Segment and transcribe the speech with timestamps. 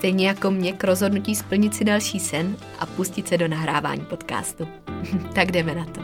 [0.00, 4.68] Stejně jako mě k rozhodnutí splnit si další sen a pustit se do nahrávání podcastu.
[5.34, 6.00] tak jdeme na to.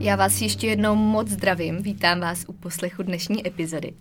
[0.00, 3.92] Já vás ještě jednou moc zdravím, vítám vás u poslechu dnešní epizody.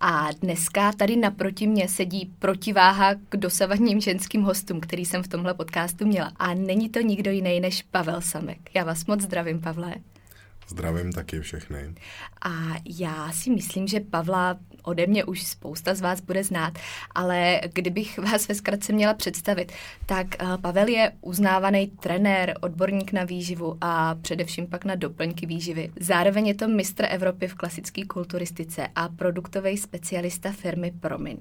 [0.00, 5.54] A dneska tady naproti mě sedí protiváha k dosavadním ženským hostům, který jsem v tomhle
[5.54, 6.32] podcastu měla.
[6.36, 8.58] A není to nikdo jiný než Pavel Samek.
[8.74, 9.94] Já vás moc zdravím, Pavle.
[10.68, 11.94] Zdravím taky všechny.
[12.42, 12.50] A
[13.00, 16.78] já si myslím, že Pavla ode mě už spousta z vás bude znát,
[17.14, 19.72] ale kdybych vás ve zkratce měla představit,
[20.06, 25.90] tak eh, Pavel je uznávaný trenér, odborník na výživu a především pak na doplňky výživy.
[26.00, 31.38] Zároveň je to mistr Evropy v klasické kulturistice a produktový specialista firmy Promin.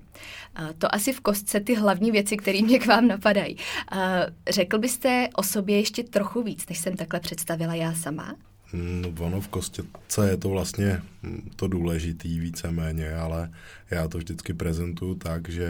[0.56, 3.58] Eh, to asi v kostce ty hlavní věci, které mě k vám napadají.
[3.92, 8.36] Eh, řekl byste o sobě ještě trochu víc, než jsem takhle představila já sama?
[8.74, 13.52] No, ono v kostěce je to vlastně hm, to důležitý víceméně, ale
[13.92, 15.70] já to vždycky prezentuju tak, že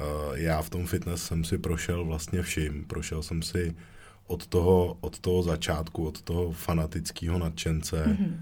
[0.00, 2.84] uh, já v tom fitness jsem si prošel vlastně vším.
[2.84, 3.74] Prošel jsem si
[4.26, 8.36] od toho, od toho začátku, od toho fanatického nadšence mm-hmm.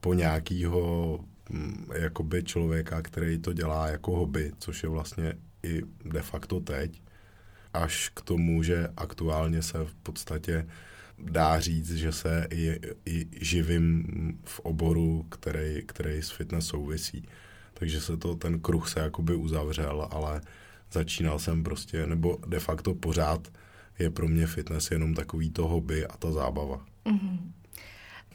[0.00, 1.20] po nějakýho
[1.50, 7.02] hm, jakoby člověka, který to dělá jako hobby, což je vlastně i de facto teď,
[7.72, 10.66] až k tomu, že aktuálně se v podstatě
[11.18, 14.04] dá říct, že se i, i živím
[14.44, 17.28] v oboru, který, který s fitness souvisí.
[17.74, 20.40] Takže se to, ten kruh se jakoby uzavřel, ale
[20.92, 23.48] začínal jsem prostě, nebo de facto pořád
[23.98, 26.86] je pro mě fitness jenom takový to hobby a ta zábava.
[27.04, 27.38] Mm-hmm.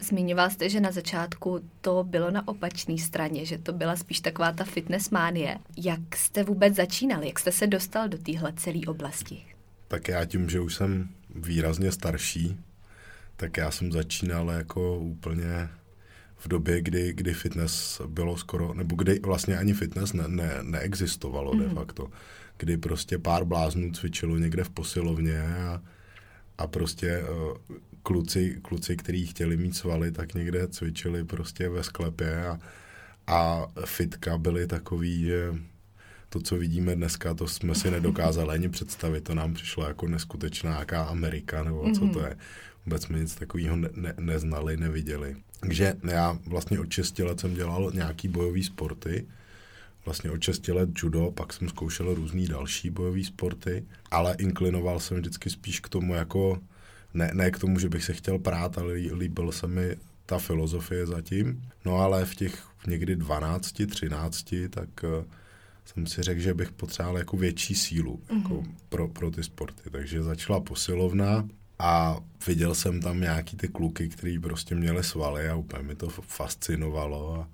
[0.00, 4.52] Zmiňoval jste, že na začátku to bylo na opačné straně, že to byla spíš taková
[4.52, 5.58] ta fitness mánie.
[5.76, 7.22] Jak jste vůbec začínal?
[7.22, 9.42] Jak jste se dostal do téhle celé oblasti?
[9.88, 12.56] Tak já tím, že už jsem výrazně starší,
[13.42, 15.68] tak já jsem začínal jako úplně
[16.36, 21.52] v době, kdy, kdy fitness bylo skoro, nebo kdy vlastně ani fitness ne, ne, neexistovalo
[21.52, 21.60] mm-hmm.
[21.60, 21.74] de mhm.
[21.74, 22.10] facto.
[22.56, 25.82] Kdy prostě pár bláznů cvičilo někde v posilovně a,
[26.58, 32.46] a prostě uh, kluci, kluci, kteří chtěli mít svaly, tak někde cvičili prostě ve sklepě
[32.46, 32.58] a,
[33.26, 35.54] a fitka byly takový, že
[36.28, 39.24] to, co vidíme dneska, to jsme si nedokázali ani představit.
[39.24, 41.94] To nám přišlo jako neskutečná jaká Amerika, nebo mm-hmm.
[41.94, 42.28] co to mhm.
[42.28, 42.36] je
[42.86, 45.36] vůbec jsme nic takového ne, ne, neznali, neviděli.
[45.60, 49.26] Takže já vlastně od 6 let jsem dělal nějaký bojový sporty,
[50.04, 55.16] vlastně od 6 let judo, pak jsem zkoušel různý další bojové sporty, ale inklinoval jsem
[55.16, 56.60] vždycky spíš k tomu jako,
[57.14, 61.06] ne, ne k tomu, že bych se chtěl prát, ale líbil se mi ta filozofie
[61.06, 61.62] zatím.
[61.84, 65.24] No ale v těch někdy 12, 13, tak uh,
[65.84, 68.42] jsem si řekl, že bych potřeboval jako větší sílu mm-hmm.
[68.42, 69.90] jako pro, pro ty sporty.
[69.90, 71.48] Takže začala posilovna,
[71.82, 72.16] a
[72.46, 77.40] viděl jsem tam nějaký ty kluky, který prostě měli svaly a úplně mi to fascinovalo
[77.40, 77.48] a,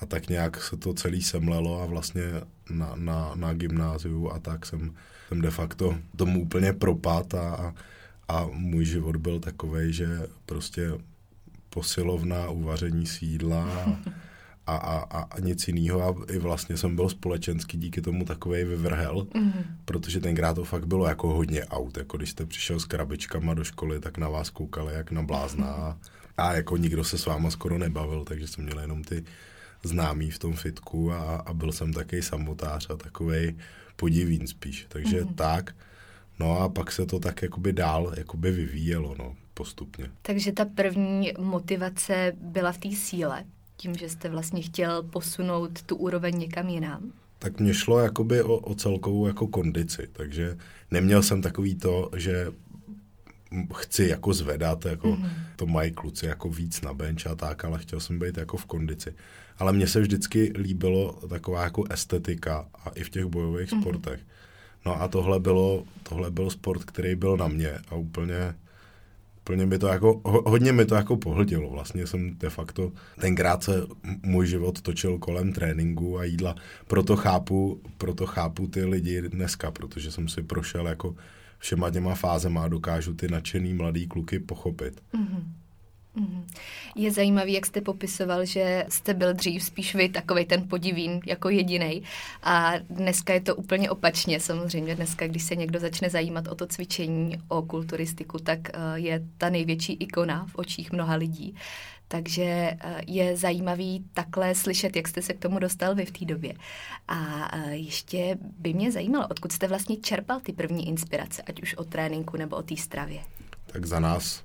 [0.00, 2.22] a tak nějak se to celý semlelo a vlastně
[2.70, 4.94] na, na, na gymnáziu a tak jsem,
[5.28, 7.74] jsem de facto tomu úplně propad a,
[8.28, 10.08] a, můj život byl takový, že
[10.46, 10.90] prostě
[11.70, 13.96] posilovna, uvaření sídla a,
[14.66, 19.14] a, a, a nic jiného a i vlastně jsem byl společenský díky tomu takový vyvrhel,
[19.16, 19.64] mm-hmm.
[19.84, 23.64] protože tenkrát to fakt bylo jako hodně aut, jako když jste přišel s krabičkama do
[23.64, 25.98] školy, tak na vás koukali jak na blázna a,
[26.36, 29.24] a jako nikdo se s váma skoro nebavil, takže jsem měl jenom ty
[29.82, 33.56] známý v tom fitku a, a byl jsem takový samotář a takový
[33.96, 35.34] podivín spíš, takže mm-hmm.
[35.34, 35.74] tak.
[36.38, 40.10] No a pak se to tak jakoby dál jakoby vyvíjelo, no, postupně.
[40.22, 43.44] Takže ta první motivace byla v té síle
[43.82, 47.12] tím, že jste vlastně chtěl posunout tu úroveň někam jinam?
[47.38, 50.58] Tak mě šlo jakoby o, o celkovou jako kondici, takže
[50.90, 52.46] neměl jsem takový to, že
[53.74, 55.30] chci jako zvedat, jako mm-hmm.
[55.56, 58.66] to mají kluci jako víc na bench a tak, ale chtěl jsem být jako v
[58.66, 59.14] kondici.
[59.58, 63.80] Ale mně se vždycky líbilo taková jako estetika a i v těch bojových mm-hmm.
[63.80, 64.20] sportech.
[64.86, 68.54] No a tohle bylo, tohle byl sport, který byl na mě a úplně,
[69.42, 71.70] úplně mi to jako, hodně mi to jako pohltilo.
[71.70, 73.86] Vlastně jsem de facto, tenkrát se
[74.22, 76.54] můj život točil kolem tréninku a jídla,
[76.86, 81.14] proto chápu, proto chápu ty lidi dneska, protože jsem si prošel jako
[81.58, 85.00] všema těma fázema a dokážu ty nadšený mladý kluky pochopit.
[85.14, 85.42] Mm-hmm.
[86.14, 86.46] Mhm.
[86.94, 91.48] Je zajímavý, jak jste popisoval, že jste byl dřív spíš vy takový ten podivín jako
[91.48, 92.02] jediný.
[92.42, 94.40] A dneska je to úplně opačně.
[94.40, 99.22] Samozřejmě dneska, když se někdo začne zajímat o to cvičení, o kulturistiku, tak eh, je
[99.38, 101.54] ta největší ikona v očích mnoha lidí.
[102.08, 106.24] Takže eh, je zajímavý takhle slyšet, jak jste se k tomu dostal vy v té
[106.24, 106.54] době.
[107.08, 111.74] A eh, ještě by mě zajímalo, odkud jste vlastně čerpal ty první inspirace, ať už
[111.74, 113.20] o tréninku nebo o té stravě.
[113.66, 114.42] Tak za nás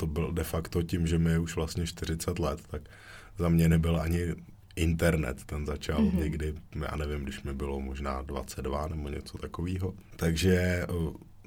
[0.00, 2.82] to byl de facto tím, že mi je už vlastně 40 let, tak
[3.38, 4.34] za mě nebyl ani
[4.76, 6.18] internet, ten začal mm-hmm.
[6.18, 6.54] někdy,
[6.90, 9.94] já nevím, když mi bylo možná 22 nebo něco takového.
[10.16, 10.86] Takže eh,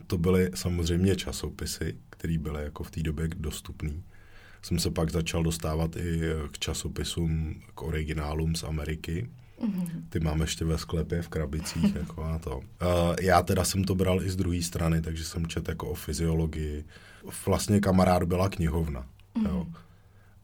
[0.07, 3.93] to byly samozřejmě časopisy, které byly jako v té době dostupné.
[4.61, 6.21] Jsem se pak začal dostávat i
[6.51, 9.29] k časopisům, k originálům z Ameriky.
[9.63, 10.03] Mm-hmm.
[10.09, 12.57] Ty mám ještě ve sklepě, v krabicích, jako a to.
[12.57, 12.63] Uh,
[13.21, 16.85] já teda jsem to bral i z druhé strany, takže jsem četl jako o fyziologii,
[17.45, 19.05] vlastně kamarád byla knihovna.
[19.37, 19.45] Mm.
[19.45, 19.67] Jo.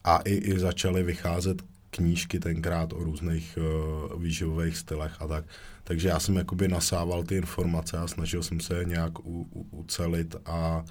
[0.04, 5.44] A i, i začaly vycházet knížky tenkrát o různých uh, výživových stylech a tak.
[5.84, 10.36] Takže já jsem jakoby nasával ty informace a snažil jsem se nějak u, u, ucelit
[10.46, 10.84] a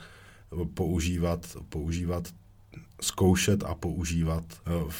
[0.73, 2.27] používat, používat
[3.01, 4.43] zkoušet a používat
[4.83, 4.91] uh,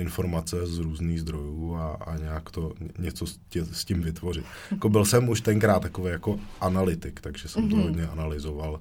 [0.00, 3.26] informace z různých zdrojů a, a nějak to něco
[3.72, 4.44] s, tím vytvořit.
[4.70, 7.70] Jako byl jsem už tenkrát takový jako analytik, takže jsem mm-hmm.
[7.70, 7.84] to mhm.
[7.84, 8.80] hodně analyzoval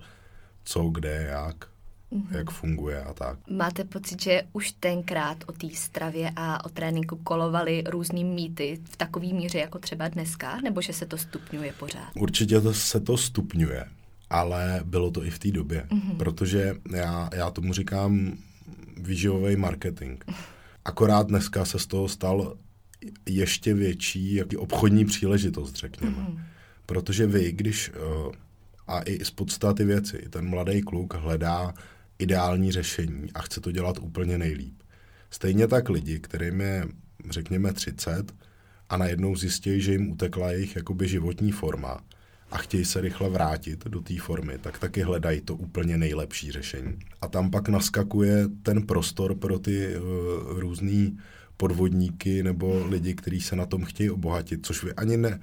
[0.63, 1.65] co, kde, jak,
[2.11, 2.37] mm-hmm.
[2.37, 3.39] jak funguje a tak.
[3.49, 8.97] Máte pocit, že už tenkrát o té stravě a o tréninku kolovaly různý mýty v
[8.97, 12.11] takové míře jako třeba dneska, nebo že se to stupňuje pořád?
[12.15, 13.85] Určitě to, se to stupňuje,
[14.29, 16.17] ale bylo to i v té době, mm-hmm.
[16.17, 18.37] protože já, já tomu říkám
[18.97, 20.23] výživový marketing.
[20.85, 22.57] Akorát dneska se z toho stal
[23.29, 26.15] ještě větší jaký obchodní příležitost, řekněme.
[26.15, 26.39] Mm-hmm.
[26.85, 27.91] Protože vy, když
[28.25, 28.31] uh,
[28.87, 30.17] a i z podstaty věci.
[30.29, 31.73] Ten mladý kluk hledá
[32.19, 34.81] ideální řešení a chce to dělat úplně nejlíp.
[35.29, 36.85] Stejně tak lidi, kterým je,
[37.29, 38.33] řekněme, 30
[38.89, 41.99] a najednou zjistí, že jim utekla jejich jakoby životní forma
[42.51, 46.99] a chtějí se rychle vrátit do té formy, tak taky hledají to úplně nejlepší řešení.
[47.21, 50.03] A tam pak naskakuje ten prostor pro ty uh,
[50.59, 51.17] různý
[51.57, 55.39] podvodníky nebo lidi, kteří se na tom chtějí obohatit, což vy ani ne,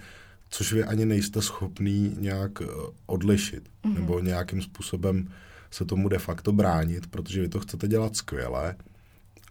[0.49, 2.67] což vy ani nejste schopný nějak eh,
[3.07, 3.95] odlišit mm-hmm.
[3.95, 5.29] nebo nějakým způsobem
[5.71, 8.77] se tomu de facto bránit, protože vy to chcete dělat skvěle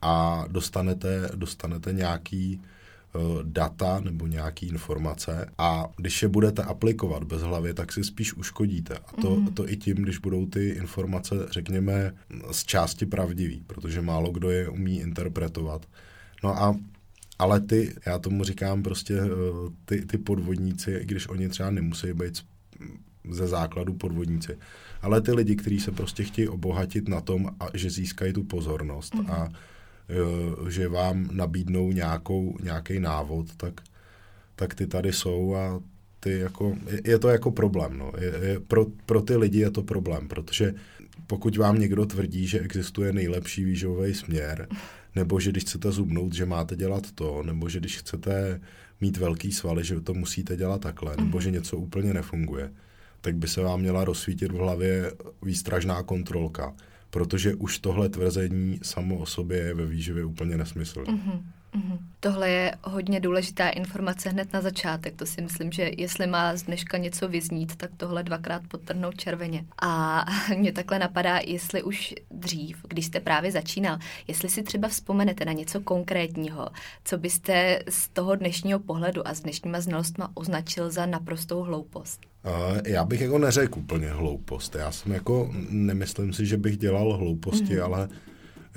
[0.01, 2.63] a dostanete, dostanete nějaký uh,
[3.43, 8.95] data nebo nějaký informace a když je budete aplikovat bez hlavy, tak si spíš uškodíte.
[8.95, 9.53] A to, mm-hmm.
[9.53, 12.13] to i tím, když budou ty informace, řekněme,
[12.51, 15.85] z části pravdivý, protože málo kdo je umí interpretovat.
[16.43, 16.75] No a
[17.39, 19.27] ale ty, já tomu říkám prostě eh,
[19.85, 22.43] ty, ty podvodníci, i když oni třeba nemusí být
[23.31, 24.57] ze základu podvodníci,
[25.01, 29.13] ale ty lidi, kteří se prostě chtějí obohatit na tom, a, že získají tu pozornost
[29.13, 29.31] mm-hmm.
[29.31, 29.49] a
[30.69, 33.81] že vám nabídnou nějakou, nějaký návod, tak,
[34.55, 35.81] tak ty tady jsou a
[36.19, 37.97] ty jako, je, je to jako problém.
[37.97, 38.11] No.
[38.17, 40.73] Je, je, pro, pro ty lidi je to problém, protože
[41.27, 44.67] pokud vám někdo tvrdí, že existuje nejlepší výživový směr,
[45.15, 48.61] nebo že když chcete zubnout, že máte dělat to, nebo že když chcete
[49.01, 52.71] mít velký svaly, že to musíte dělat takhle, nebo že něco úplně nefunguje,
[53.21, 55.11] tak by se vám měla rozsvítit v hlavě
[55.41, 56.73] výstražná kontrolka,
[57.13, 61.03] protože už tohle tvrzení samo o sobě je ve výživě úplně nesmysl.
[61.03, 61.43] Mm-hmm.
[61.75, 61.97] Mm-hmm.
[62.19, 65.15] Tohle je hodně důležitá informace hned na začátek.
[65.15, 69.65] To si myslím, že jestli má z dneška něco vyznít, tak tohle dvakrát potrhnout červeně.
[69.81, 70.25] A
[70.57, 75.51] mě takhle napadá, jestli už dřív, když jste právě začínal, jestli si třeba vzpomenete na
[75.51, 76.69] něco konkrétního,
[77.03, 82.21] co byste z toho dnešního pohledu a s dnešníma znalostma označil za naprostou hloupost.
[82.85, 84.75] Já bych jako neřekl úplně hloupost.
[84.75, 87.83] Já jsem jako, nemyslím si, že bych dělal hlouposti, mm-hmm.
[87.83, 88.09] ale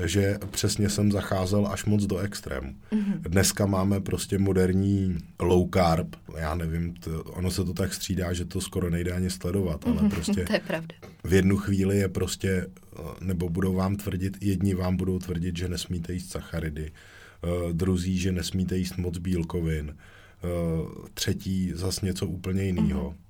[0.05, 2.75] že přesně jsem zacházel až moc do extrému.
[2.93, 3.21] Mm-hmm.
[3.21, 8.45] Dneska máme prostě moderní low carb, já nevím, to, ono se to tak střídá, že
[8.45, 9.91] to skoro nejde ani sledovat, mm-hmm.
[9.91, 10.95] ale mhm, prostě to je pravda.
[11.25, 12.67] v jednu chvíli je prostě,
[13.21, 16.93] nebo budou vám tvrdit, jedni vám budou tvrdit, že nesmíte jíst sacharidy,
[17.43, 19.97] uh, druzí, že nesmíte jíst moc bílkovin,
[20.45, 23.11] uh, třetí zas něco úplně jiného.
[23.11, 23.26] Mm-hmm.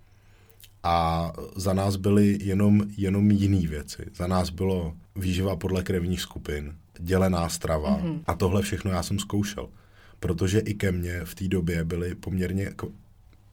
[0.87, 4.07] A za nás byly jenom, jenom jiné věci.
[4.17, 8.21] Za nás bylo výživa podle krevních skupin, dělená strava mm-hmm.
[8.27, 9.69] a tohle všechno já jsem zkoušel.
[10.21, 12.93] Protože i ke mně v té době byly poměrně jako,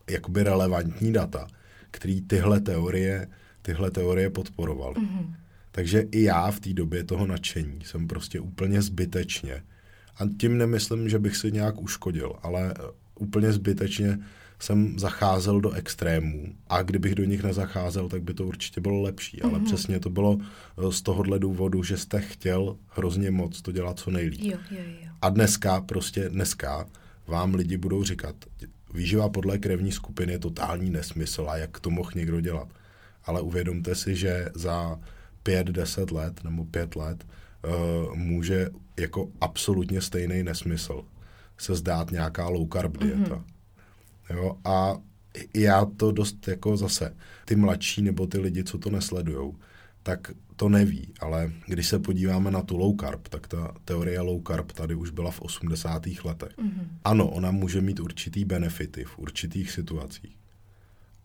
[0.09, 1.47] jakoby relevantní data,
[1.91, 3.27] který tyhle teorie,
[3.61, 4.93] tyhle teorie podporoval.
[4.93, 5.33] Mm-hmm.
[5.71, 9.63] Takže i já v té době toho nadšení jsem prostě úplně zbytečně,
[10.17, 12.73] a tím nemyslím, že bych si nějak uškodil, ale
[13.19, 14.19] úplně zbytečně
[14.63, 19.37] jsem zacházel do extrémů a kdybych do nich nezacházel, tak by to určitě bylo lepší.
[19.37, 19.49] Mm-hmm.
[19.49, 19.65] Ale mhm.
[19.65, 24.11] přesně to bylo eh, z tohohle důvodu, že jste chtěl hrozně moc to dělat co
[24.11, 24.41] nejlíp.
[24.41, 25.09] Jo, jo, jo.
[25.21, 26.85] A dneska, prostě dneska
[27.27, 28.35] vám lidi budou říkat,
[28.93, 32.67] výživa podle krevní skupiny je totální nesmysl a jak to mohl někdo dělat.
[33.25, 34.99] Ale uvědomte si, že za
[35.43, 41.03] pět, deset let nebo pět let uh, může jako absolutně stejný nesmysl
[41.57, 43.17] se zdát nějaká low carb dieta.
[43.17, 43.52] Mm-hmm.
[44.29, 44.97] Jo, a
[45.53, 47.15] já to dost jako zase,
[47.45, 49.55] ty mladší nebo ty lidi, co to nesledujou,
[50.03, 54.41] tak to neví, ale když se podíváme na tu low carb, tak ta teorie low
[54.47, 56.05] carb tady už byla v 80.
[56.23, 56.57] letech.
[56.57, 56.87] Mm-hmm.
[57.03, 60.37] Ano, ona může mít určitý benefity v určitých situacích,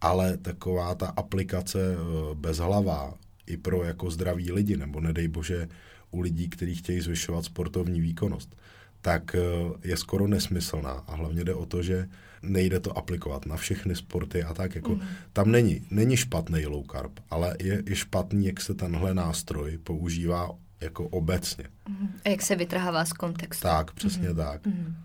[0.01, 3.15] ale taková ta aplikace eh, bezhlavá
[3.47, 5.69] i pro jako zdraví lidi, nebo nedej bože
[6.11, 8.57] u lidí, kteří chtějí zvyšovat sportovní výkonnost,
[9.01, 9.41] tak eh,
[9.85, 10.91] je skoro nesmyslná.
[10.91, 12.09] A hlavně jde o to, že
[12.43, 14.75] nejde to aplikovat na všechny sporty a tak.
[14.75, 15.01] Jako, mm.
[15.33, 20.51] Tam není, není špatný low carb, ale je, je špatný, jak se tenhle nástroj používá
[20.81, 21.65] jako obecně.
[21.89, 22.09] Mm.
[22.25, 23.63] A jak se vytrhává z kontextu.
[23.63, 24.37] Tak, přesně mm.
[24.37, 24.67] tak.
[24.67, 24.97] Mm.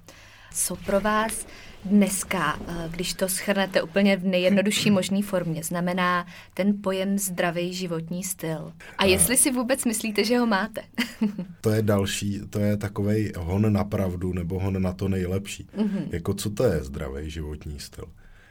[0.53, 1.47] Co pro vás
[1.85, 8.23] dneska, eh, když to schrnete úplně v nejjednodušší možné formě, znamená ten pojem zdravý životní
[8.23, 8.73] styl?
[8.97, 10.81] A jestli si vůbec myslíte, že ho máte?
[11.61, 15.67] to je další, to je takový hon na pravdu nebo hon na to nejlepší.
[15.77, 16.07] Mm-hmm.
[16.11, 18.05] Jako co to je zdravý životní styl?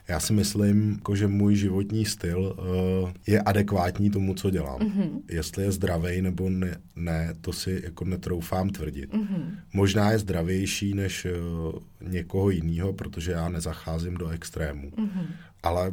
[0.09, 4.81] Já si myslím, jako, že můj životní styl uh, je adekvátní tomu, co dělám.
[4.81, 5.21] Mm-hmm.
[5.31, 9.13] Jestli je zdravý nebo ne, ne, to si jako netroufám tvrdit.
[9.13, 9.45] Mm-hmm.
[9.73, 14.91] Možná je zdravější než uh, někoho jiného, protože já nezacházím do extrému.
[14.91, 15.27] Mm-hmm.
[15.63, 15.93] Ale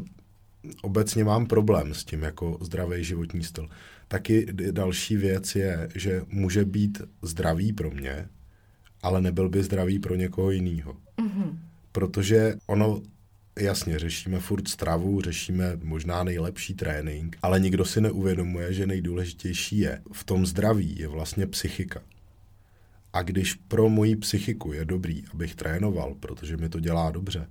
[0.81, 3.69] obecně mám problém s tím jako zdravý životní styl.
[4.07, 8.27] Taky další věc je, že může být zdravý pro mě,
[9.01, 10.93] ale nebyl by zdravý pro někoho jiného.
[10.93, 11.57] Mm-hmm.
[11.91, 13.01] Protože ono
[13.59, 20.01] jasně, řešíme furt stravu, řešíme možná nejlepší trénink, ale nikdo si neuvědomuje, že nejdůležitější je
[20.13, 22.01] v tom zdraví je vlastně psychika.
[23.13, 27.47] A když pro moji psychiku je dobrý, abych trénoval, protože mi to dělá dobře,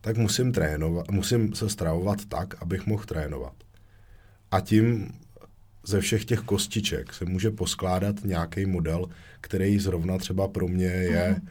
[0.00, 3.54] tak musím trénovat, musím se stravovat tak, abych mohl trénovat.
[4.50, 5.12] A tím
[5.86, 9.06] ze všech těch kostiček se může poskládat nějaký model,
[9.40, 11.48] který zrovna třeba pro mě je mm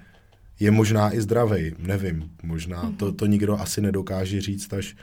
[0.59, 2.83] je možná i zdravý, nevím, možná.
[2.83, 2.97] Mm-hmm.
[2.97, 4.95] To, to nikdo asi nedokáže říct až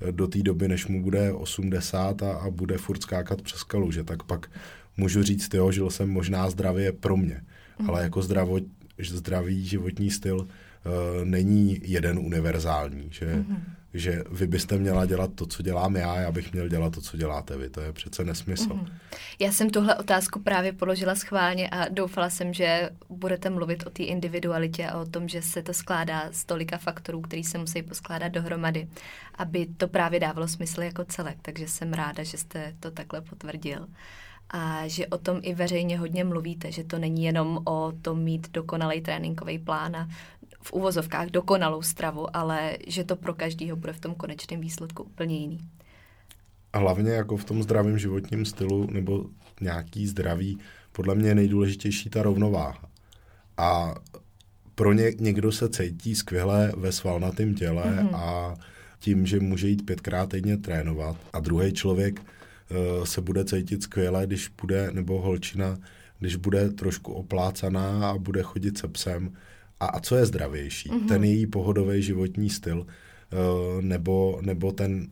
[0.00, 4.04] eh, do té doby, než mu bude 80 a, a bude furt skákat přes kaluže,
[4.04, 4.50] tak pak
[4.96, 7.88] můžu říct, jo, žil jsem možná zdravě pro mě, mm-hmm.
[7.88, 8.58] ale jako zdravo,
[8.98, 10.46] zdravý životní styl uh,
[11.24, 13.58] není jeden univerzální, že mm-hmm
[13.98, 17.16] že vy byste měla dělat to, co dělám já, já bych měl dělat to, co
[17.16, 17.70] děláte vy.
[17.70, 18.68] To je přece nesmysl.
[18.68, 18.92] Mm-hmm.
[19.38, 24.02] Já jsem tuhle otázku právě položila schválně a doufala jsem, že budete mluvit o té
[24.02, 28.28] individualitě a o tom, že se to skládá z tolika faktorů, který se musí poskládat
[28.28, 28.88] dohromady,
[29.34, 31.38] aby to právě dávalo smysl jako celek.
[31.42, 33.86] Takže jsem ráda, že jste to takhle potvrdil
[34.50, 38.52] a že o tom i veřejně hodně mluvíte, že to není jenom o tom mít
[38.52, 40.08] dokonalý tréninkový plán a
[40.66, 45.36] v uvozovkách dokonalou stravu, ale že to pro každýho bude v tom konečném výsledku úplně
[45.36, 45.58] jiný.
[46.72, 49.24] A hlavně jako v tom zdravém životním stylu nebo
[49.60, 50.58] nějaký zdraví,
[50.92, 52.88] podle mě je nejdůležitější ta rovnováha.
[53.56, 53.94] A
[54.74, 58.16] pro ně, někdo se cítí skvěle ve svalnatém těle mm-hmm.
[58.16, 58.54] a
[58.98, 64.26] tím, že může jít pětkrát týdně trénovat a druhý člověk uh, se bude cítit skvěle,
[64.26, 65.78] když bude, nebo holčina,
[66.18, 69.36] když bude trošku oplácaná a bude chodit se psem,
[69.80, 70.90] a, a co je zdravější?
[70.90, 71.08] Mm-hmm.
[71.08, 75.08] Ten její pohodový životní styl uh, nebo, nebo ten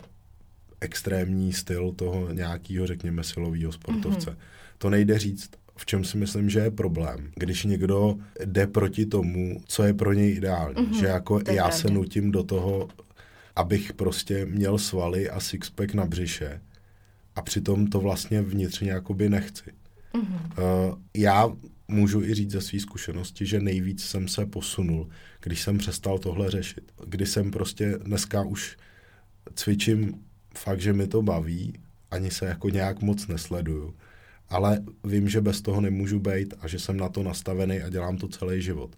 [0.80, 4.30] extrémní styl toho nějakého, řekněme, silového sportovce.
[4.30, 4.36] Mm-hmm.
[4.78, 5.50] To nejde říct.
[5.76, 10.12] V čem si myslím, že je problém, když někdo jde proti tomu, co je pro
[10.12, 10.74] něj ideální.
[10.74, 11.00] Mm-hmm.
[11.00, 11.70] Že jako já pravda.
[11.70, 12.88] se nutím do toho,
[13.56, 16.60] abych prostě měl svaly a sixpack na břiše
[17.36, 19.70] a přitom to vlastně vnitřně jakoby nechci.
[20.14, 20.90] Mm-hmm.
[20.90, 21.52] Uh, já
[21.88, 25.08] můžu i říct ze své zkušenosti, že nejvíc jsem se posunul,
[25.40, 26.92] když jsem přestal tohle řešit.
[27.06, 28.76] Kdy jsem prostě dneska už
[29.54, 30.24] cvičím
[30.56, 31.72] fakt, že mi to baví,
[32.10, 33.94] ani se jako nějak moc nesleduju.
[34.48, 38.16] Ale vím, že bez toho nemůžu být a že jsem na to nastavený a dělám
[38.16, 38.96] to celý život.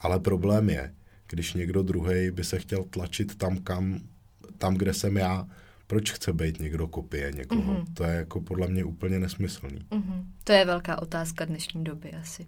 [0.00, 0.94] Ale problém je,
[1.28, 4.00] když někdo druhý by se chtěl tlačit tam, kam,
[4.58, 5.46] tam, kde jsem já,
[5.86, 7.74] proč chce být někdo kopie někoho?
[7.74, 7.94] Mm-hmm.
[7.94, 9.78] To je jako podle mě úplně nesmyslný.
[9.90, 10.24] Mm-hmm.
[10.44, 12.46] To je velká otázka dnešní doby asi.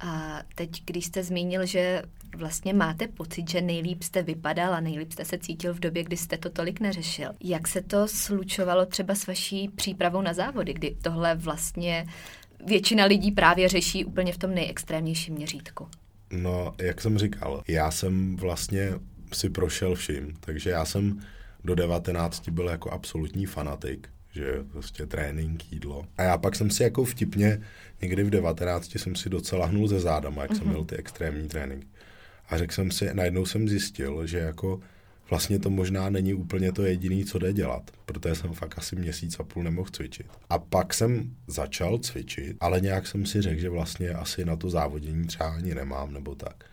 [0.00, 2.02] A teď, když jste zmínil, že
[2.36, 6.16] vlastně máte pocit, že nejlíp jste vypadal a nejlíp jste se cítil v době, kdy
[6.16, 7.30] jste to tolik neřešil.
[7.44, 12.06] Jak se to slučovalo třeba s vaší přípravou na závody, kdy tohle vlastně
[12.66, 15.88] většina lidí právě řeší úplně v tom nejextrémnějším měřítku?
[16.32, 18.92] No, jak jsem říkal, já jsem vlastně
[19.32, 21.20] si prošel vším, takže já jsem
[21.64, 26.06] do 19 byl jako absolutní fanatik, že prostě trénink, jídlo.
[26.16, 27.62] A já pak jsem si jako vtipně,
[28.02, 30.58] někdy v 19 jsem si docela hnul ze zádama, jak mm-hmm.
[30.58, 31.88] jsem měl ty extrémní tréninky.
[32.48, 34.80] A řekl jsem si, najednou jsem zjistil, že jako
[35.30, 39.40] vlastně to možná není úplně to jediné, co jde dělat, protože jsem fakt asi měsíc
[39.40, 40.26] a půl nemohl cvičit.
[40.50, 44.70] A pak jsem začal cvičit, ale nějak jsem si řekl, že vlastně asi na to
[44.70, 46.64] závodění třeba ani nemám, nebo tak.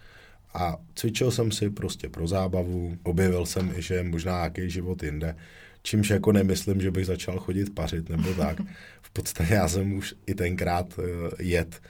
[0.55, 5.35] A cvičil jsem si prostě pro zábavu, objevil jsem i, že možná nějaký život jinde,
[5.83, 8.62] čímž jako nemyslím, že bych začal chodit pařit nebo tak.
[9.01, 11.05] V podstatě já jsem už i tenkrát uh,
[11.39, 11.81] jet,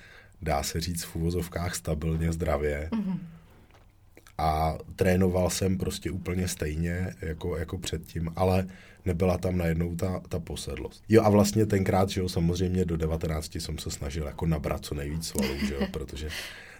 [0.42, 2.90] dá se říct v úvozovkách stabilně, zdravě.
[2.92, 3.18] Mm-hmm
[4.38, 8.68] a trénoval jsem prostě úplně stejně jako, jako předtím, ale
[9.06, 11.04] nebyla tam najednou ta, ta posedlost.
[11.10, 14.96] Jo a vlastně tenkrát, že jo, samozřejmě do 19 jsem se snažil jako nabrat co
[14.96, 16.30] nejvíc svalů, že jo, protože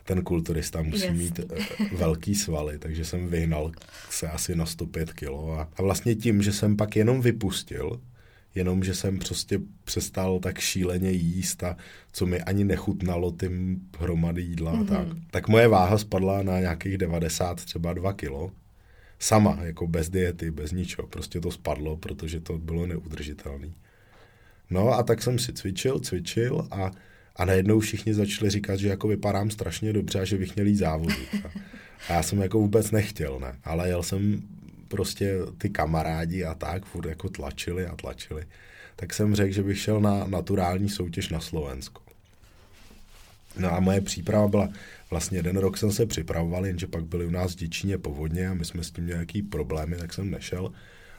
[0.06, 1.18] ten kulturista musí yes.
[1.18, 3.72] mít uh, velký svaly, takže jsem vyhnal
[4.10, 8.02] se asi na 105 kilo a, a vlastně tím, že jsem pak jenom vypustil,
[8.56, 11.78] jenom že jsem prostě přestal tak šíleně jíst a
[12.12, 14.88] co mi ani nechutnalo tím hromady jídla mm-hmm.
[14.88, 15.08] tak.
[15.32, 18.52] Tak moje váha spadla na nějakých 90 třeba 2 kilo.
[19.20, 21.08] Sama, jako bez diety, bez ničeho.
[21.08, 23.68] Prostě to spadlo, protože to bylo neudržitelné.
[24.70, 26.92] No a tak jsem si cvičil, cvičil a,
[27.36, 30.76] a najednou všichni začali říkat, že jako vypadám strašně dobře a že bych měl jít
[30.76, 31.30] závodit.
[31.46, 33.56] A, já jsem jako vůbec nechtěl, ne.
[33.64, 34.42] Ale jel jsem
[34.88, 38.46] prostě ty kamarádi a tak furt jako tlačili a tlačili,
[38.96, 42.02] tak jsem řekl, že bych šel na naturální soutěž na Slovensko.
[43.58, 44.70] No a moje příprava byla,
[45.10, 48.54] vlastně jeden rok jsem se připravoval, jenže pak byly u nás v Děčíně povodně a
[48.54, 50.72] my jsme s tím měli nějaký problémy, tak jsem nešel.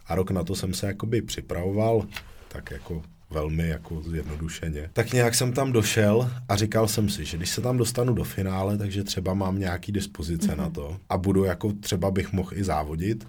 [0.06, 2.06] A rok na to jsem se jakoby připravoval,
[2.48, 4.90] tak jako velmi jako zjednodušeně.
[4.92, 8.24] Tak nějak jsem tam došel a říkal jsem si, že když se tam dostanu do
[8.24, 10.56] finále, takže třeba mám nějaký dispozice mm-hmm.
[10.56, 13.26] na to a budu jako třeba bych mohl i závodit,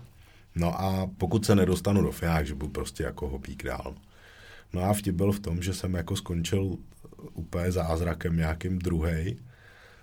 [0.57, 3.95] No a pokud se nedostanu do finále, že budu prostě jako hopík dál.
[4.73, 6.77] No a vtip byl v tom, že jsem jako skončil
[7.33, 9.39] úplně zázrakem nějakým druhý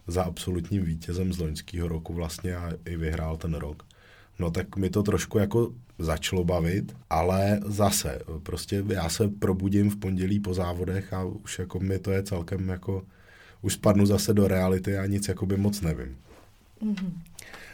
[0.06, 3.82] za absolutním vítězem z loňského roku vlastně a i vyhrál ten rok.
[4.38, 9.96] No tak mi to trošku jako začalo bavit, ale zase, prostě já se probudím v
[9.96, 13.02] pondělí po závodech a už jako mi to je celkem jako,
[13.62, 16.16] už spadnu zase do reality a nic jako by moc nevím.
[16.82, 17.10] Mm-hmm.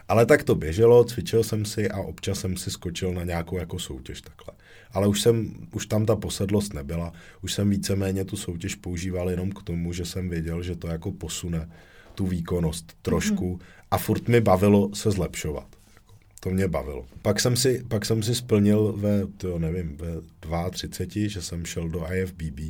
[0.08, 3.78] Ale tak to běželo, cvičil jsem si a občas jsem si skočil na nějakou jako
[3.78, 4.54] soutěž takhle.
[4.92, 9.52] Ale už jsem, už tam ta posedlost nebyla, už jsem víceméně tu soutěž používal jenom
[9.52, 11.68] k tomu, že jsem věděl, že to jako posune
[12.14, 13.64] tu výkonnost trošku mm-hmm.
[13.90, 15.79] a furt mi bavilo se zlepšovat.
[16.40, 17.06] To mě bavilo.
[17.22, 21.88] Pak jsem si, pak jsem si splnil ve, to nevím, ve 32, že jsem šel
[21.88, 22.60] do IFBB,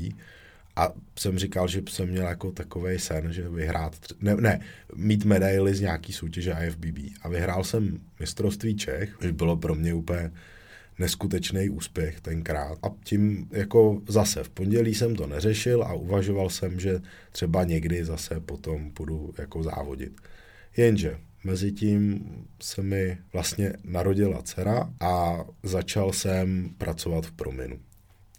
[0.77, 4.61] a jsem říkal, že jsem měl jako takový sen, že vyhrát, ne, ne,
[4.97, 6.99] mít medaily z nějaký soutěže IFBB.
[7.23, 10.33] A vyhrál jsem mistrovství Čech, což bylo pro mě úplně
[10.99, 12.79] neskutečný úspěch tenkrát.
[12.83, 17.01] A tím jako zase v pondělí jsem to neřešil a uvažoval jsem, že
[17.33, 20.13] třeba někdy zase potom půjdu jako závodit.
[20.77, 22.25] Jenže mezi tím
[22.63, 27.79] se mi vlastně narodila dcera a začal jsem pracovat v prominu.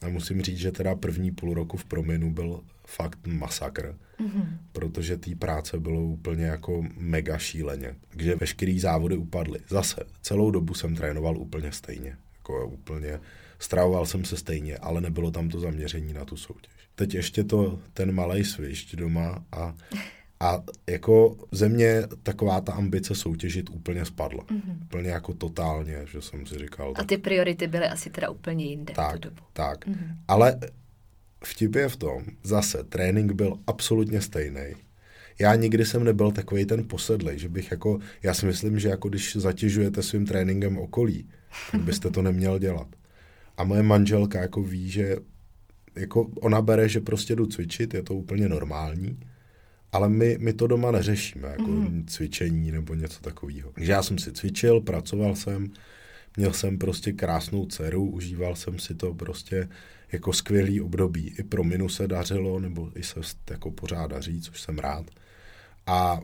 [0.01, 4.57] A musím říct, že teda první půl roku v prominu byl fakt masakr, mm-hmm.
[4.71, 9.59] protože té práce bylo úplně jako mega šíleně, kde veškerý závody upadly.
[9.69, 13.19] Zase, celou dobu jsem trénoval úplně stejně, jako úplně,
[13.59, 16.71] stravoval jsem se stejně, ale nebylo tam to zaměření na tu soutěž.
[16.95, 19.75] Teď ještě to, ten malý svišť doma a
[20.41, 24.43] a jako země taková ta ambice soutěžit úplně spadla.
[24.43, 24.83] Mm-hmm.
[24.83, 26.93] Úplně jako totálně, že jsem si říkal.
[26.95, 29.41] A ty priority byly asi teda úplně jinde tak, v tu dobu.
[29.53, 30.15] Tak, mm-hmm.
[30.27, 30.59] ale
[31.43, 34.73] vtip je v tom, zase trénink byl absolutně stejný.
[35.39, 39.09] Já nikdy jsem nebyl takový ten posedlej, že bych jako, já si myslím, že jako
[39.09, 41.29] když zatěžujete svým tréninkem okolí,
[41.71, 42.87] tak byste to neměl dělat.
[43.57, 45.15] A moje manželka jako ví, že
[45.95, 49.19] jako ona bere, že prostě jdu cvičit, je to úplně normální,
[49.91, 52.05] ale my, my to doma neřešíme, jako mm.
[52.07, 53.71] cvičení nebo něco takového.
[53.71, 55.71] Takže já jsem si cvičil, pracoval jsem,
[56.37, 59.69] měl jsem prostě krásnou dceru, užíval jsem si to prostě
[60.11, 61.35] jako skvělý období.
[61.39, 65.05] I pro minu se dařilo, nebo i se jako pořád daří, což jsem rád.
[65.87, 66.21] A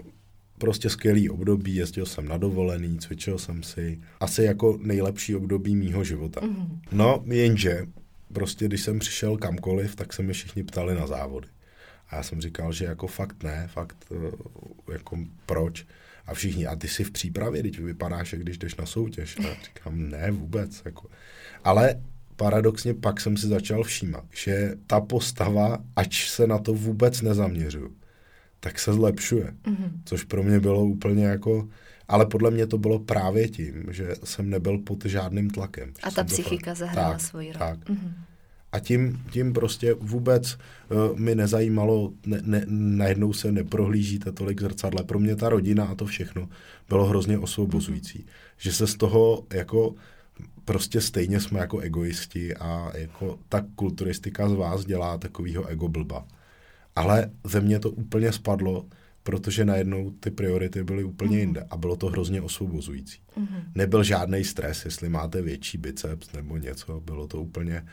[0.58, 3.99] prostě skvělý období, jezdil jsem na dovolený, cvičil jsem si.
[4.19, 6.41] Asi jako nejlepší období mýho života.
[6.43, 6.80] Mm.
[6.91, 7.86] No, jenže
[8.34, 11.47] prostě když jsem přišel kamkoliv, tak se mi všichni ptali na závody.
[12.10, 15.86] A já jsem říkal, že jako fakt ne, fakt eh, jako proč.
[16.26, 19.38] A všichni, a ty jsi v přípravě, teď vypadáš, jak když jdeš na soutěž.
[19.39, 20.82] A já říkám, ne, vůbec.
[20.86, 21.10] Jako.
[21.63, 22.02] Ale
[22.36, 27.96] paradoxně pak jsem si začal všímat, že ta postava, ač se na to vůbec nezaměřuju,
[28.60, 29.54] tak se zlepšuje.
[29.63, 29.91] Mm-hmm.
[30.06, 31.70] Což pro mě bylo úplně jako...
[32.08, 35.93] Ale podle mě to bylo právě tím, že jsem nebyl pod žádným tlakem.
[36.04, 37.60] A ta psychika fakt, zahrála tak, svoji roli.
[37.60, 37.89] Tak.
[37.89, 38.12] Mm-hmm.
[38.71, 40.58] A tím, tím prostě vůbec
[40.89, 45.03] uh, mi nezajímalo, ne, ne, najednou se neprohlížíte tolik zrcadle.
[45.03, 46.49] Pro mě ta rodina a to všechno
[46.89, 48.25] bylo hrozně osvobozující.
[48.58, 49.95] Že se z toho jako
[50.65, 56.27] prostě stejně jsme jako egoisti a jako ta kulturistika z vás dělá takovýho ego blba.
[56.95, 58.86] Ale ze mě to úplně spadlo,
[59.23, 61.39] protože najednou ty priority byly úplně mm-hmm.
[61.39, 63.19] jinde a bylo to hrozně osvobozující.
[63.38, 63.63] Mm-hmm.
[63.75, 67.86] Nebyl žádný stres, jestli máte větší biceps nebo něco, bylo to úplně,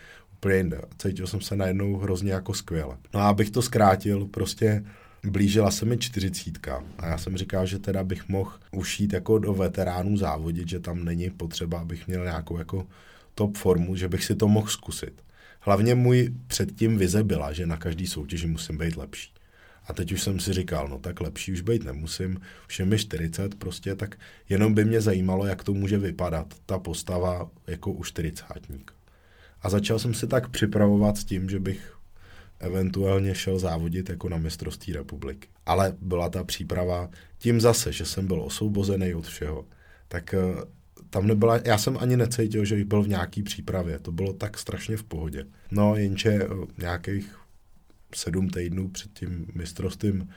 [0.44, 0.80] úplně jinde.
[0.98, 2.96] Cítil jsem se najednou hrozně jako skvěle.
[3.14, 4.84] No a abych to zkrátil, prostě
[5.24, 9.38] blížila se mi čtyřicítka a já jsem říkal, že teda bych mohl už jít jako
[9.38, 12.86] do veteránů závodit, že tam není potřeba, abych měl nějakou jako
[13.34, 15.22] top formu, že bych si to mohl zkusit.
[15.60, 19.32] Hlavně můj předtím vize byla, že na každý soutěži musím být lepší.
[19.86, 22.98] A teď už jsem si říkal, no tak lepší už být nemusím, už je mi
[22.98, 28.04] 40 prostě, tak jenom by mě zajímalo, jak to může vypadat, ta postava jako u
[28.04, 28.44] 40
[29.64, 31.96] A začal jsem si tak připravovat s tím, že bych
[32.60, 35.48] eventuálně šel závodit jako na mistrovství republiky.
[35.66, 39.64] Ale byla ta příprava tím zase, že jsem byl osvobozený od všeho,
[40.08, 40.38] tak eh,
[41.10, 44.58] tam nebyla, já jsem ani necítil, že bych byl v nějaký přípravě, to bylo tak
[44.58, 45.44] strašně v pohodě.
[45.70, 46.48] No, jenže eh,
[46.78, 47.36] nějakých
[48.14, 50.28] sedm týdnů před tím mistrovstvím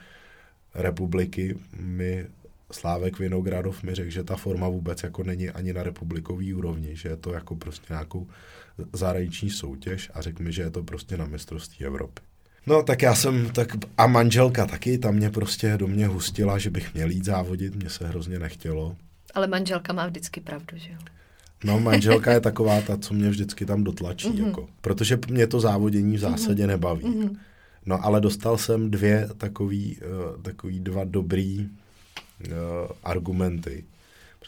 [0.74, 2.26] republiky mi
[2.72, 7.08] Slávek Vinogradov mi řekl, že ta forma vůbec jako není ani na republikový úrovni, že
[7.08, 8.26] je to jako prostě nějakou
[8.92, 12.22] zahraniční soutěž a řekl mi, že je to prostě na mistrovství Evropy.
[12.66, 16.70] No tak já jsem, tak a manželka taky, tam mě prostě do mě hustila, že
[16.70, 18.96] bych měl jít závodit, mě se hrozně nechtělo.
[19.34, 20.98] Ale manželka má vždycky pravdu, že jo?
[21.64, 24.46] No, manželka je taková ta, co mě vždycky tam dotlačí, mm-hmm.
[24.46, 26.66] jako, protože mě to závodění v zásadě mm-hmm.
[26.66, 27.04] nebaví.
[27.04, 27.36] Mm-hmm.
[27.86, 31.66] No, ale dostal jsem dvě takový, uh, takový dva dobrý uh,
[33.04, 33.84] argumenty.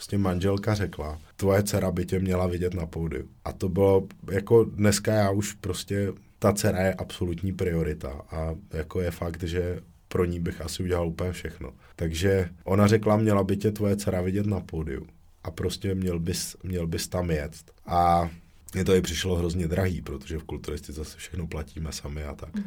[0.00, 3.28] Prostě manželka řekla, tvoje dcera by tě měla vidět na pódiu.
[3.44, 9.00] A to bylo, jako dneska já už prostě, ta dcera je absolutní priorita a jako
[9.00, 11.72] je fakt, že pro ní bych asi udělal úplně všechno.
[11.96, 15.06] Takže ona řekla, měla by tě tvoje dcera vidět na pódiu
[15.44, 17.54] a prostě měl bys, měl bys tam jet.
[17.86, 18.30] A
[18.74, 22.54] mně to i přišlo hrozně drahý, protože v kulturistice zase všechno platíme sami a tak.
[22.54, 22.64] Mm.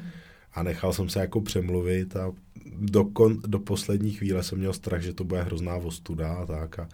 [0.53, 2.31] A nechal jsem se jako přemluvit a
[2.65, 6.79] do, kon, do poslední chvíle jsem měl strach, že to bude hrozná vostuda a tak.
[6.79, 6.89] A,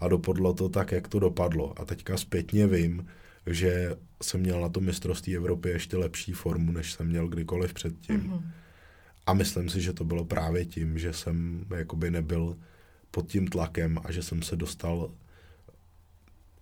[0.00, 1.80] a dopadlo to tak, jak to dopadlo.
[1.80, 3.06] A teďka zpětně vím,
[3.46, 8.20] že jsem měl na to mistrovství Evropy ještě lepší formu, než jsem měl kdykoliv předtím.
[8.20, 8.42] Mm-hmm.
[9.26, 12.56] A myslím si, že to bylo právě tím, že jsem jakoby nebyl
[13.10, 15.10] pod tím tlakem a že jsem se dostal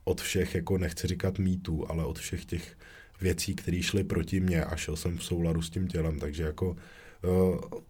[0.05, 2.78] od všech, jako nechci říkat mýtů, ale od všech těch
[3.21, 6.77] věcí, které šly proti mně a šel jsem v souladu s tím tělem, takže jako
[7.25, 7.81] uh,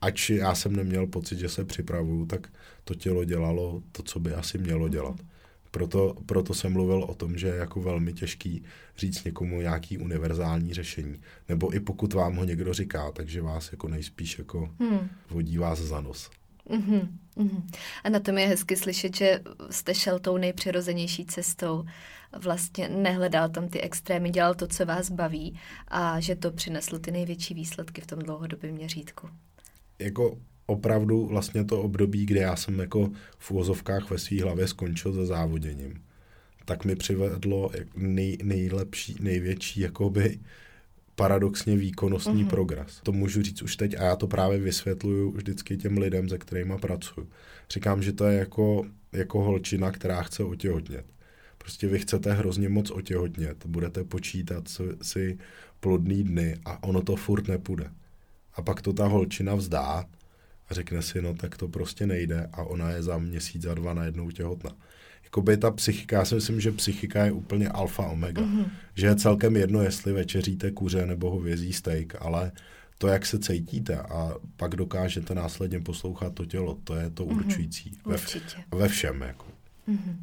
[0.00, 2.48] ač já jsem neměl pocit, že se připravuju, tak
[2.84, 5.16] to tělo dělalo to, co by asi mělo dělat.
[5.70, 8.64] Proto, proto jsem mluvil o tom, že je jako velmi těžký
[8.96, 11.20] říct někomu nějaký univerzální řešení.
[11.48, 15.08] Nebo i pokud vám ho někdo říká, takže vás jako nejspíš jako hmm.
[15.30, 16.30] vodí vás za nos.
[16.70, 17.62] Mm-hmm, mm-hmm.
[18.04, 19.40] A na tom je hezky slyšet, že
[19.70, 21.84] jste šel tou nejpřirozenější cestou.
[22.42, 25.58] Vlastně nehledal tam ty extrémy, dělal to, co vás baví
[25.88, 29.28] a že to přineslo ty největší výsledky v tom dlouhodobém měřítku.
[29.98, 35.14] Jako opravdu vlastně to období, kdy já jsem jako v úvozovkách ve své hlavě skončil
[35.14, 36.02] se závoděním,
[36.64, 40.38] tak mi přivedlo nej, nejlepší, největší jakoby
[41.14, 42.48] paradoxně výkonnostní mm-hmm.
[42.48, 43.00] progres.
[43.02, 46.74] To můžu říct už teď a já to právě vysvětluju vždycky těm lidem, se kterými
[46.80, 47.28] pracuji.
[47.70, 51.15] Říkám, že to je jako, jako holčina, která chce otěhotnět.
[51.66, 54.68] Prostě vy chcete hrozně moc otěhotnět, budete počítat
[55.02, 55.38] si
[55.80, 57.90] plodný dny a ono to furt nepůjde.
[58.54, 60.04] A pak to ta holčina vzdá
[60.68, 63.94] a řekne si, no tak to prostě nejde a ona je za měsíc, za dva
[63.94, 64.70] najednou těhotná
[65.24, 68.42] jakoby ta psychika, já si myslím, že psychika je úplně alfa omega.
[68.42, 68.70] Mm-hmm.
[68.94, 72.52] Že je celkem jedno, jestli večeříte kuře nebo hovězí steak, ale
[72.98, 77.36] to, jak se cítíte a pak dokážete následně poslouchat to tělo, to je to mm-hmm.
[77.36, 77.98] určující.
[78.04, 78.16] Ve,
[78.78, 79.22] ve všem.
[79.22, 79.46] Jako.
[79.88, 80.16] Mm-hmm.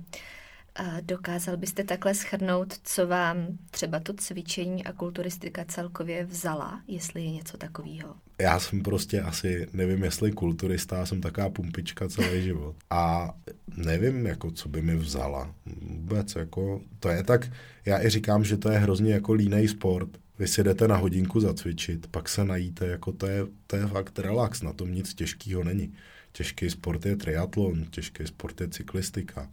[0.76, 7.24] A dokázal byste takhle schrnout, co vám třeba to cvičení a kulturistika celkově vzala, jestli
[7.24, 8.16] je něco takového?
[8.42, 12.76] Já jsem prostě asi, nevím, jestli kulturista, já jsem taková pumpička celý život.
[12.90, 13.34] A
[13.78, 15.56] nevím, jako, co by mi vzala.
[15.82, 17.52] Vůbec, jako, to je tak,
[17.86, 20.10] já i říkám, že to je hrozně jako línej sport,
[20.40, 24.20] vy si jdete na hodinku zacvičit, pak se najíte, jako to je, to je fakt
[24.20, 25.94] relax, na tom nic těžkého není.
[26.32, 29.50] Těžký sport je triatlon, těžký sport je cyklistika,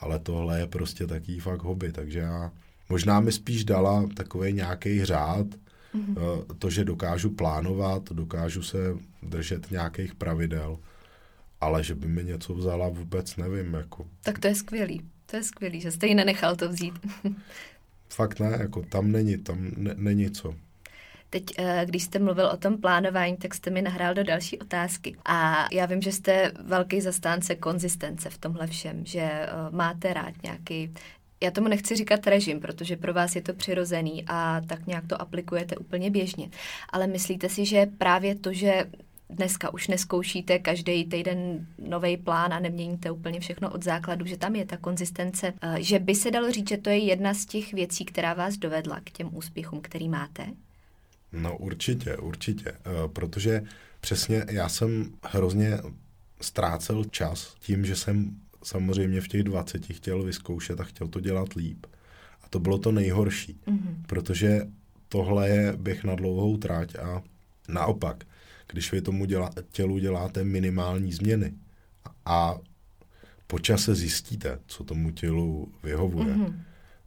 [0.00, 2.52] ale tohle je prostě taký fakt hobby, takže já
[2.88, 5.46] možná mi spíš dala takový nějaký řád,
[5.94, 6.44] mm-hmm.
[6.58, 8.78] to, že dokážu plánovat, dokážu se
[9.22, 10.78] držet nějakých pravidel,
[11.60, 13.74] ale že by mi něco vzala, vůbec nevím.
[13.74, 14.06] Jako.
[14.22, 15.02] Tak to je skvělý.
[15.26, 16.94] To je skvělý, že jste ji nenechal to vzít.
[18.08, 20.54] Fakt ne, jako tam není, tam ne, není co.
[21.30, 25.16] Teď, eh, když jste mluvil o tom plánování, tak jste mi nahrál do další otázky.
[25.24, 30.42] A já vím, že jste velký zastánce konzistence v tomhle všem, že eh, máte rád
[30.42, 30.94] nějaký
[31.42, 35.20] já tomu nechci říkat režim, protože pro vás je to přirozený a tak nějak to
[35.20, 36.50] aplikujete úplně běžně.
[36.90, 38.84] Ale myslíte si, že právě to, že
[39.30, 44.56] dneska už neskoušíte každý týden nový plán a neměníte úplně všechno od základu, že tam
[44.56, 47.72] je ta konzistence, eh, že by se dalo říct, že to je jedna z těch
[47.72, 50.46] věcí, která vás dovedla k těm úspěchům, který máte?
[51.32, 53.62] No určitě, určitě, eh, protože
[54.00, 55.78] přesně já jsem hrozně
[56.40, 61.52] ztrácel čas tím, že jsem samozřejmě v těch 20 chtěl vyzkoušet a chtěl to dělat
[61.52, 61.86] líp.
[62.42, 63.94] A to bylo to nejhorší, mm-hmm.
[64.06, 64.66] protože
[65.08, 67.22] tohle je běh na dlouhou tráť a
[67.68, 68.24] naopak,
[68.66, 71.54] když vy tomu dělá, tělu děláte minimální změny
[72.24, 72.58] a
[73.46, 76.54] po čase zjistíte, co tomu tělu vyhovuje, mm-hmm.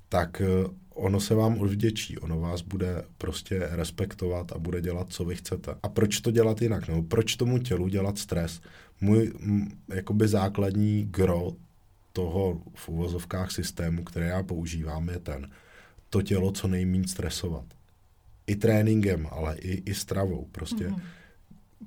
[0.10, 0.46] tak eh,
[0.94, 5.76] ono se vám odvděčí, ono vás bude prostě respektovat a bude dělat, co vy chcete.
[5.84, 6.88] A proč to dělat jinak?
[6.88, 8.62] No, proč tomu tělu dělat stres?
[9.02, 11.52] Můj m, jakoby základní gro
[12.14, 15.50] toho v uvozovkách systému, které já používám, je ten,
[16.10, 17.66] to tělo co nejméně stresovat.
[18.48, 20.48] I tréninkem, ale i, i stravou.
[20.52, 21.02] Prostě mm-hmm.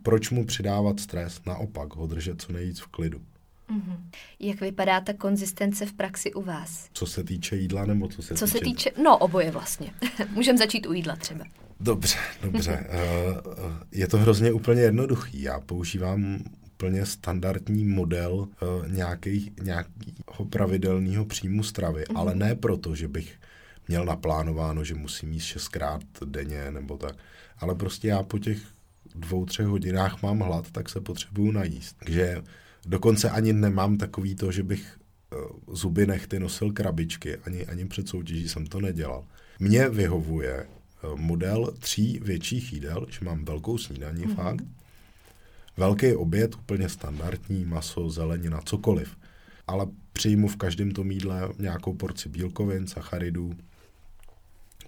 [0.02, 1.40] proč mu přidávat stres?
[1.46, 3.20] Naopak, ho držet co nejvíc v klidu.
[3.70, 3.96] Mm-hmm.
[4.40, 6.88] Jak vypadá ta konzistence v praxi u vás?
[6.92, 8.58] Co se týče jídla nebo co se co týče...
[8.58, 9.90] se týče, no oboje vlastně.
[10.32, 11.44] Můžeme začít u jídla třeba.
[11.80, 12.86] Dobře, dobře.
[12.88, 15.42] uh, je to hrozně úplně jednoduchý.
[15.42, 18.48] Já používám úplně standardní model
[18.86, 22.18] nějaký, nějakého pravidelného příjmu stravy, mm-hmm.
[22.18, 23.34] ale ne proto, že bych
[23.88, 27.16] měl naplánováno, že musím jíst šestkrát denně nebo tak,
[27.58, 28.58] ale prostě já po těch
[29.14, 31.96] dvou, třech hodinách mám hlad, tak se potřebuju najíst.
[31.98, 32.42] Takže
[32.86, 34.98] Dokonce ani nemám takový to, že bych
[35.68, 39.24] uh, zuby nechty nosil krabičky, ani, ani před soutěží jsem to nedělal.
[39.58, 44.34] Mně vyhovuje uh, model tří větších jídel, že mám velkou snídaní mm-hmm.
[44.34, 44.64] fakt,
[45.76, 49.16] velký oběd, úplně standardní, maso, zelenina, cokoliv.
[49.66, 53.54] Ale přijmu v každém tom jídle nějakou porci bílkovin, sacharidů,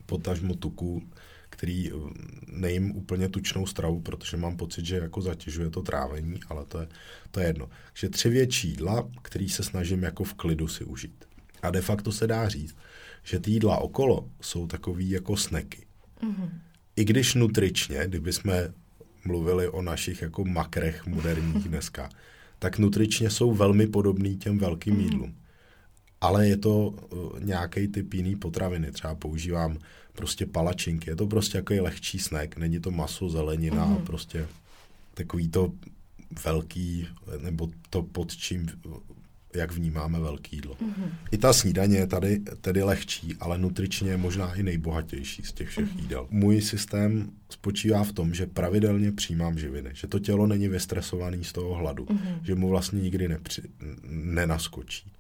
[0.07, 1.03] potažmo tuku,
[1.59, 1.95] který eh,
[2.47, 6.89] nejím úplně tučnou stravu, protože mám pocit, že jako zatěžuje to trávení, ale to je,
[7.31, 7.69] to je jedno.
[7.93, 11.25] Takže tři větší jídla, který se snažím jako v klidu si užít.
[11.63, 12.77] A de facto se dá říct,
[13.23, 15.87] že ty jídla okolo jsou takový jako sneky.
[16.23, 16.51] Mm-hmm.
[16.97, 18.73] I když nutričně, kdyby jsme
[19.25, 22.09] mluvili o našich jako makrech moderních dneska,
[22.59, 25.01] tak nutričně jsou velmi podobný těm velkým mm-hmm.
[25.01, 25.35] jídlům.
[26.21, 28.93] Ale je to uh, nějaký typ jiný potraviny.
[28.93, 29.79] Třeba používám
[30.19, 31.11] prostě palačinky.
[31.11, 34.05] Je to prostě jako lehčí snack, není to maso, zelenina, mm-hmm.
[34.05, 34.49] prostě
[35.15, 35.73] takový to
[36.45, 37.09] velký,
[37.43, 38.67] nebo to pod čím,
[39.55, 40.75] jak vnímáme velký jídlo.
[40.75, 41.11] Mm-hmm.
[41.31, 45.69] I ta snídaně je tady tedy lehčí, ale nutričně je možná i nejbohatější z těch
[45.69, 46.01] všech mm-hmm.
[46.01, 46.27] jídel.
[46.31, 51.53] Můj systém spočívá v tom, že pravidelně přijímám živiny, že to tělo není vystresovaný z
[51.53, 52.39] toho hladu, mm-hmm.
[52.43, 53.63] že mu vlastně nikdy nepři,
[54.11, 55.13] nenaskočí.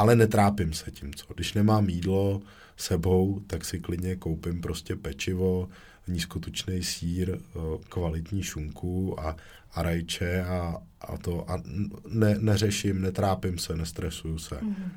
[0.00, 1.34] Ale netrápím se tím, co.
[1.34, 2.42] Když nemám jídlo,
[2.76, 5.68] sebou, tak si klidně koupím prostě pečivo,
[6.08, 9.36] nízkotučný sír, eh, kvalitní šunku a,
[9.74, 11.62] a rajče a, a to a
[12.08, 14.54] ne, neřeším, netrápím se, nestresuju se.
[14.54, 14.90] Mm-hmm.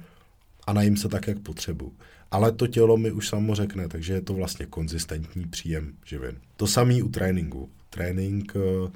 [0.67, 1.93] A najím se tak, jak potřebuji.
[2.31, 6.37] Ale to tělo mi už samo řekne, takže je to vlastně konzistentní příjem živin.
[6.57, 7.69] To samý u tréninku.
[7.89, 8.91] Trénink, eh,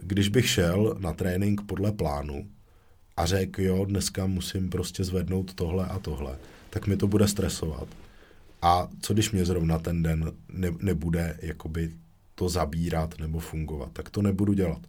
[0.00, 2.48] když bych šel na trénink podle plánu
[3.18, 6.36] a řekl, jo, dneska musím prostě zvednout tohle a tohle,
[6.70, 7.88] tak mi to bude stresovat
[8.62, 11.90] a co když mě zrovna ten den ne, nebude jakoby
[12.34, 14.80] to zabírat nebo fungovat, tak to nebudu dělat.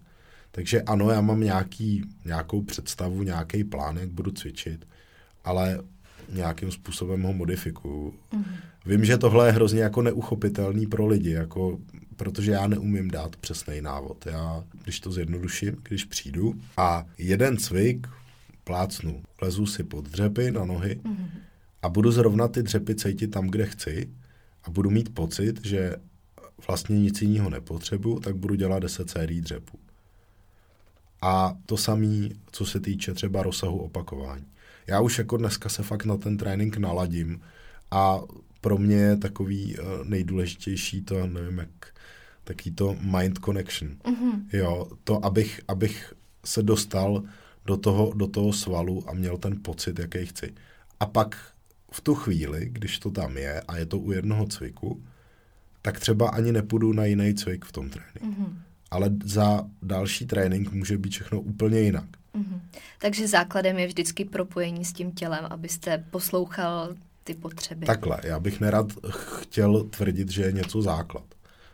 [0.51, 4.87] Takže ano, já mám nějaký, nějakou představu, nějaký plán, jak budu cvičit,
[5.43, 5.79] ale
[6.33, 8.13] nějakým způsobem ho modifikuju.
[8.31, 8.43] Mm-hmm.
[8.85, 11.79] Vím, že tohle je hrozně jako neuchopitelný pro lidi, jako,
[12.15, 14.25] protože já neumím dát přesný návod.
[14.25, 18.07] Já, když to zjednoduším, když přijdu a jeden cvik
[18.69, 21.49] plácnu, lezu si pod dřepy na nohy, mm-hmm
[21.81, 24.09] a budu zrovna ty dřepy cítit tam, kde chci
[24.63, 25.95] a budu mít pocit, že
[26.67, 29.79] vlastně nic jiného nepotřebuju, tak budu dělat 10 sérií dřepů.
[31.21, 34.45] A to samé, co se týče třeba rozsahu opakování.
[34.87, 37.41] Já už jako dneska se fakt na ten trénink naladím
[37.91, 38.19] a
[38.61, 41.87] pro mě je takový uh, nejdůležitější to, nevím jak,
[42.43, 43.91] taký to mind connection.
[43.91, 44.41] Mm-hmm.
[44.53, 46.13] Jo, to, abych, abych
[46.45, 47.23] se dostal
[47.69, 50.53] do toho, do toho svalu a měl ten pocit, jaký chci.
[50.99, 51.37] A pak
[51.91, 55.03] v tu chvíli, když to tam je a je to u jednoho cviku,
[55.81, 58.41] tak třeba ani nepůjdu na jiný cvik v tom tréninku.
[58.41, 58.53] Mm-hmm.
[58.91, 62.05] Ale za další trénink může být všechno úplně jinak.
[62.35, 62.59] Mm-hmm.
[62.99, 67.85] Takže základem je vždycky propojení s tím tělem, abyste poslouchal ty potřeby.
[67.85, 71.25] Takhle, já bych nerad chtěl tvrdit, že je něco základ.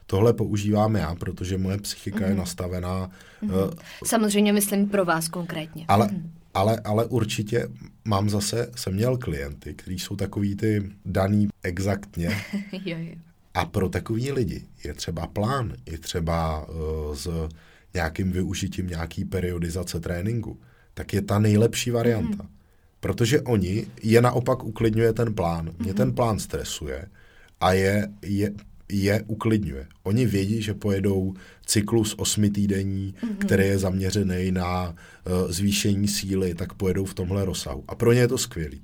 [0.08, 2.24] Tohle používám já, protože moje psychika mm-hmm.
[2.24, 2.38] je mhm.
[2.38, 3.10] nastavená.
[3.44, 3.66] Mm-hmm.
[3.66, 3.74] Uh,
[4.06, 5.86] Samozřejmě myslím pro vás konkrétně.
[5.88, 6.30] Ale, mm-hmm.
[6.54, 7.68] ale, ale určitě
[8.06, 12.30] mám zase, jsem měl klienty, kteří jsou takový ty daný exaktně.
[12.72, 13.16] jo, jo.
[13.54, 17.50] A pro takový lidi je třeba plán, je třeba uh, s
[17.94, 20.60] nějakým využitím nějaký periodizace tréninku,
[20.94, 22.44] tak je ta nejlepší varianta.
[22.44, 22.50] Mm.
[23.00, 25.72] Protože oni, je naopak uklidňuje ten plán.
[25.80, 25.98] Mě mm.
[25.98, 27.08] ten plán stresuje
[27.60, 28.52] a je, je,
[28.90, 29.88] je uklidňuje.
[30.04, 31.34] Oni vědí, že pojedou
[31.66, 33.36] cyklus osmi týdení, mm-hmm.
[33.36, 37.84] který je zaměřený na uh, zvýšení síly, tak pojedou v tomhle rozsahu.
[37.88, 38.82] A pro ně je to skvělý.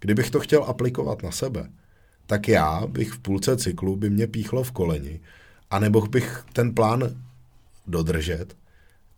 [0.00, 1.70] Kdybych to chtěl aplikovat na sebe,
[2.26, 5.20] tak já bych v půlce cyklu by mě píchlo v koleni
[5.70, 7.22] a nebo bych ten plán
[7.86, 8.56] dodržet,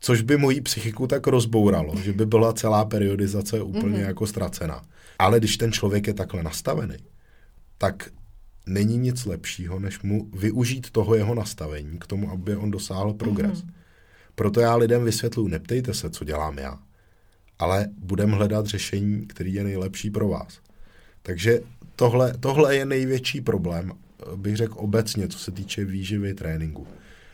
[0.01, 4.09] což by moji psychiku tak rozbouralo, že by byla celá periodizace úplně mm-hmm.
[4.09, 4.83] jako ztracená.
[5.19, 6.97] Ale když ten člověk je takhle nastavený,
[7.79, 8.11] tak
[8.71, 13.59] není nic lepšího, než mu využít toho jeho nastavení k tomu, aby on dosáhl progres.
[13.59, 13.73] Mm-hmm.
[14.35, 16.79] Proto já lidem vysvětluji, neptejte se, co dělám já,
[17.59, 20.61] ale budeme hledat řešení, který je nejlepší pro vás.
[21.23, 21.61] Takže
[21.97, 23.93] tohle, tohle je největší problém,
[24.37, 26.87] bych řekl obecně, co se týče výživy tréninku.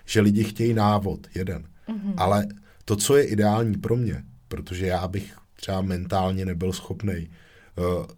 [0.04, 1.62] Že lidi chtějí návod, jeden.
[1.62, 2.14] Mm-hmm.
[2.16, 2.46] Ale
[2.84, 7.28] to, co je ideální pro mě, protože já bych třeba mentálně nebyl schopný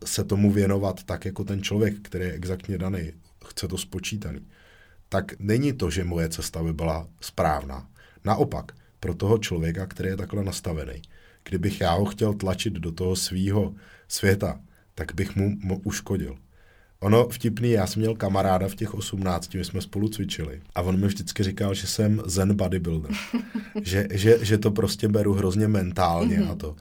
[0.05, 3.13] se tomu věnovat tak, jako ten člověk, který je exaktně daný,
[3.47, 4.41] chce to spočítaný,
[5.09, 7.89] tak není to, že moje cesta by byla správná.
[8.25, 11.03] Naopak, pro toho člověka, který je takhle nastavený,
[11.45, 13.75] kdybych já ho chtěl tlačit do toho svýho
[14.09, 14.61] světa,
[14.95, 16.37] tak bych mu, mu uškodil.
[17.01, 21.01] Ono vtipný, já jsem měl kamaráda v těch 18, my jsme spolu cvičili a on
[21.01, 23.11] mi vždycky říkal, že jsem zen bodybuilder.
[23.83, 26.51] že, že, že to prostě beru hrozně mentálně mm-hmm.
[26.51, 26.77] a to.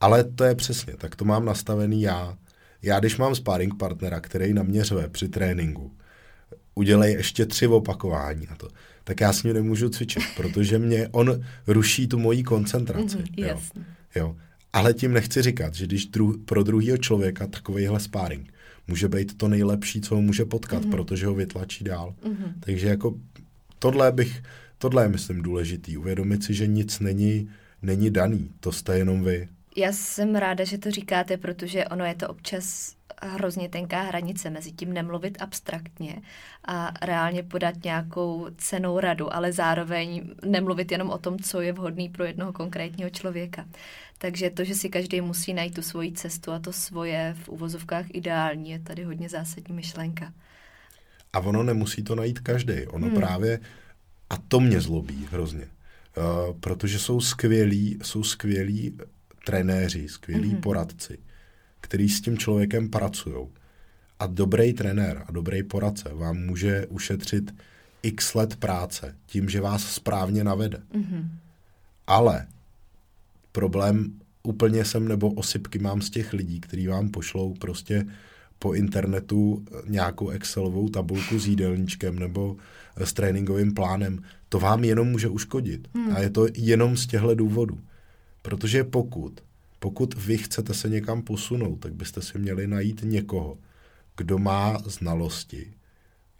[0.00, 2.38] Ale to je přesně, tak to mám nastavený já.
[2.82, 5.92] Já když mám sparring partnera, který na mě řve při tréninku,
[6.74, 8.68] udělej ještě tři opakování a to,
[9.04, 13.16] tak já s ním nemůžu cvičit, protože mě on ruší tu moji koncentraci.
[13.16, 13.60] Mm-hmm, jo.
[14.14, 14.36] Jo.
[14.72, 18.52] Ale tím nechci říkat, že když dru- pro druhého člověka takovýhle sparring
[18.88, 20.90] může být to nejlepší, co ho může potkat, mm-hmm.
[20.90, 22.14] protože ho vytlačí dál.
[22.24, 22.52] Mm-hmm.
[22.60, 23.14] Takže jako
[23.78, 24.42] tohle bych,
[24.78, 27.48] tohle je myslím důležitý, uvědomit si, že nic není,
[27.82, 29.48] není daný, to jste jenom vy.
[29.76, 34.72] Já jsem ráda, že to říkáte, protože ono je to občas hrozně tenká hranice mezi
[34.72, 36.22] tím nemluvit abstraktně
[36.64, 42.08] a reálně podat nějakou cenou radu, ale zároveň nemluvit jenom o tom, co je vhodný
[42.08, 43.66] pro jednoho konkrétního člověka.
[44.18, 48.06] Takže to, že si každý musí najít tu svoji cestu a to svoje v uvozovkách
[48.08, 50.32] ideální, je tady hodně zásadní myšlenka.
[51.32, 52.86] A ono nemusí to najít každý.
[52.86, 53.16] Ono hmm.
[53.16, 53.60] právě,
[54.30, 55.68] a to mě zlobí hrozně,
[56.16, 58.98] uh, protože jsou skvělí, jsou skvělí
[59.46, 60.60] trenéři, skvělí hmm.
[60.60, 61.18] poradci,
[61.80, 63.46] který s tím člověkem pracují.
[64.18, 67.54] A dobrý trenér a dobrý poradce vám může ušetřit
[68.02, 70.82] x let práce tím, že vás správně navede.
[70.94, 71.28] Mm-hmm.
[72.06, 72.46] Ale
[73.52, 78.06] problém úplně jsem nebo osypky mám z těch lidí, kteří vám pošlou prostě
[78.58, 82.56] po internetu nějakou Excelovou tabulku s jídelníčkem nebo
[82.96, 84.22] s tréninkovým plánem.
[84.48, 85.88] To vám jenom může uškodit.
[85.94, 86.16] Hmm.
[86.16, 87.80] A je to jenom z těchto důvodů.
[88.46, 89.40] Protože pokud,
[89.78, 93.58] pokud vy chcete se někam posunout, tak byste si měli najít někoho,
[94.16, 95.72] kdo má znalosti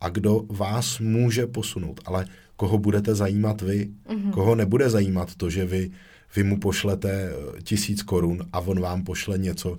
[0.00, 2.00] a kdo vás může posunout.
[2.04, 3.90] Ale koho budete zajímat vy?
[4.08, 4.30] Mm-hmm.
[4.30, 5.90] Koho nebude zajímat to, že vy
[6.36, 9.78] vy mu pošlete eh, tisíc korun a on vám pošle něco,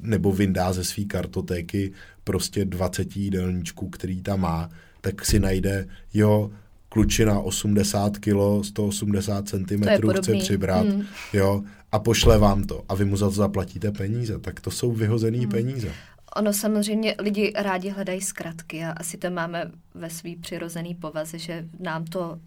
[0.00, 1.92] nebo vyndá ze své kartotéky
[2.24, 6.50] prostě 20 jídelníčků, který tam má, tak si najde, jo,
[6.94, 9.84] klučina 80 kilo, 180 cm
[10.18, 11.06] chce přibrat, hmm.
[11.32, 14.92] jo, a pošle vám to a vy mu za to zaplatíte peníze, tak to jsou
[14.92, 15.48] vyhozené hmm.
[15.48, 15.92] peníze.
[16.36, 21.66] Ono samozřejmě lidi rádi hledají zkratky a asi to máme ve své přirozené povaze, že
[21.80, 22.38] nám to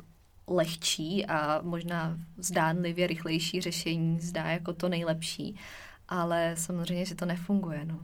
[0.47, 5.55] lehčí a možná zdánlivě rychlejší řešení zdá jako to nejlepší,
[6.09, 7.85] ale samozřejmě, že to nefunguje.
[7.85, 7.99] No.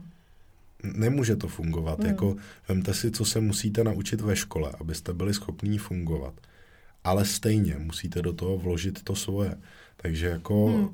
[0.84, 1.98] Nemůže to fungovat.
[1.98, 2.08] Hmm.
[2.08, 2.36] Jako,
[2.68, 6.34] vemte si, co se musíte naučit ve škole, abyste byli schopní fungovat.
[7.04, 9.56] Ale stejně musíte do toho vložit to svoje.
[9.96, 10.88] Takže jako hmm.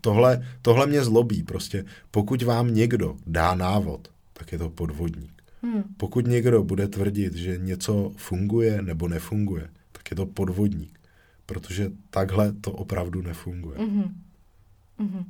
[0.00, 1.42] tohle, tohle mě zlobí.
[1.42, 5.42] Prostě pokud vám někdo dá návod, tak je to podvodník.
[5.62, 5.82] Hmm.
[5.96, 11.00] Pokud někdo bude tvrdit, že něco funguje nebo nefunguje, tak je to podvodník,
[11.46, 13.78] protože takhle to opravdu nefunguje.
[13.78, 14.12] Mm-hmm.
[15.00, 15.24] Mm-hmm.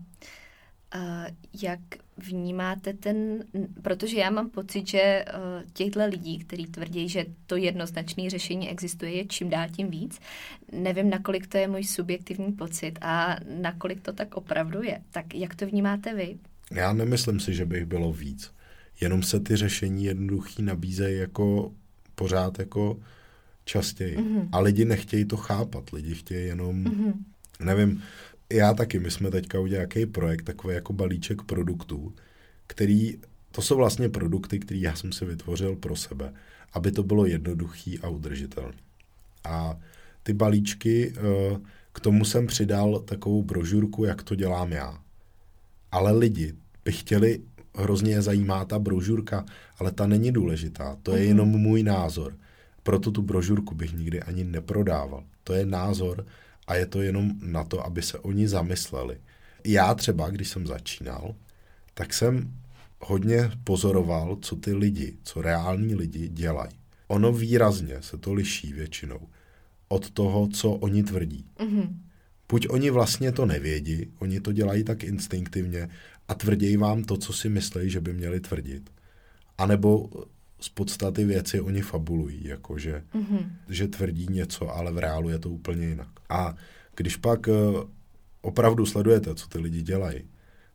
[0.94, 1.26] Uh,
[1.62, 1.80] jak
[2.22, 3.44] vnímáte ten,
[3.82, 9.12] protože já mám pocit, že uh, těchto lidí, kteří tvrdí, že to jednoznačné řešení existuje,
[9.12, 10.20] je čím dál tím víc.
[10.72, 15.02] Nevím, nakolik to je můj subjektivní pocit a nakolik to tak opravdu je.
[15.10, 16.38] Tak jak to vnímáte vy?
[16.70, 18.52] Já nemyslím si, že bych bylo víc.
[19.00, 21.72] Jenom se ty řešení jednoduchý nabízejí jako
[22.14, 23.00] pořád jako
[23.64, 24.16] častěji.
[24.16, 24.48] Mm-hmm.
[24.52, 25.90] A lidi nechtějí to chápat.
[25.90, 27.12] Lidi chtějí jenom, mm-hmm.
[27.60, 28.02] nevím,
[28.56, 32.14] já taky, my jsme teďka udělali nějaký projekt, takový jako balíček produktů,
[32.66, 33.18] který,
[33.50, 36.32] to jsou vlastně produkty, které já jsem si vytvořil pro sebe,
[36.72, 38.78] aby to bylo jednoduchý a udržitelný.
[39.44, 39.78] A
[40.22, 41.58] ty balíčky, eh,
[41.92, 44.98] k tomu jsem přidal takovou brožurku, jak to dělám já.
[45.92, 47.40] Ale lidi by chtěli,
[47.74, 49.44] hrozně je zajímá ta brožurka,
[49.78, 50.96] ale ta není důležitá.
[51.02, 51.28] To je mhm.
[51.28, 52.36] jenom můj názor.
[52.82, 55.24] Proto tu brožurku bych nikdy ani neprodával.
[55.44, 56.26] To je názor
[56.66, 59.18] a je to jenom na to, aby se oni zamysleli.
[59.64, 61.34] Já třeba, když jsem začínal,
[61.94, 62.52] tak jsem
[63.00, 66.72] hodně pozoroval, co ty lidi, co reální lidi dělají.
[67.08, 69.28] Ono výrazně se to liší většinou
[69.88, 71.44] od toho, co oni tvrdí.
[71.58, 71.88] Mm-hmm.
[72.48, 75.88] Buď oni vlastně to nevědí, oni to dělají tak instinktivně
[76.28, 78.90] a tvrdí vám to, co si myslí, že by měli tvrdit.
[79.58, 80.10] A nebo
[80.62, 83.50] z podstaty věci oni fabulují, jakože, mm-hmm.
[83.68, 86.08] že tvrdí něco, ale v reálu je to úplně jinak.
[86.28, 86.54] A
[86.96, 87.80] když pak uh,
[88.40, 90.22] opravdu sledujete, co ty lidi dělají,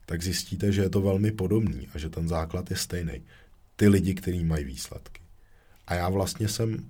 [0.06, 3.22] tak zjistíte, že je to velmi podobný a že ten základ je stejný.
[3.76, 5.22] Ty lidi, kteří mají výsledky.
[5.88, 6.86] A já vlastně jsem,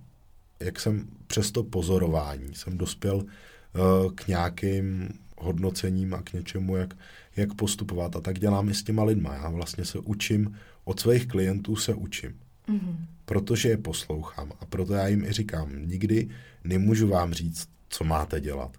[0.60, 6.93] jak jsem přes to pozorování, jsem dospěl uh, k nějakým hodnocením a k něčemu, jak,
[7.36, 8.16] jak postupovat.
[8.16, 9.34] A tak dělám i s těma lidma.
[9.34, 12.39] Já vlastně se učím, od svých klientů se učím.
[12.70, 12.95] Mm-hmm.
[13.26, 16.30] Protože je poslouchám a proto já jim i říkám, nikdy
[16.63, 18.78] nemůžu vám říct, co máte dělat.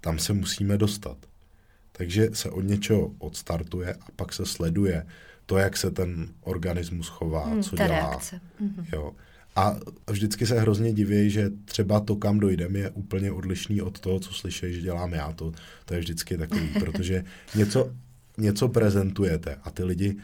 [0.00, 1.16] Tam se musíme dostat.
[1.92, 5.06] Takže se od něčeho odstartuje a pak se sleduje
[5.46, 7.88] to, jak se ten organismus chová, hmm, co dělá.
[7.88, 8.40] Reakce.
[8.60, 8.86] Mm-hmm.
[8.92, 9.12] Jo.
[9.56, 9.76] A
[10.10, 14.32] vždycky se hrozně diví, že třeba to, kam dojdeme, je úplně odlišný od toho, co
[14.32, 15.32] slyší, že dělám já.
[15.32, 15.52] To,
[15.84, 17.92] to je vždycky takový, protože něco,
[18.38, 20.16] něco prezentujete a ty lidi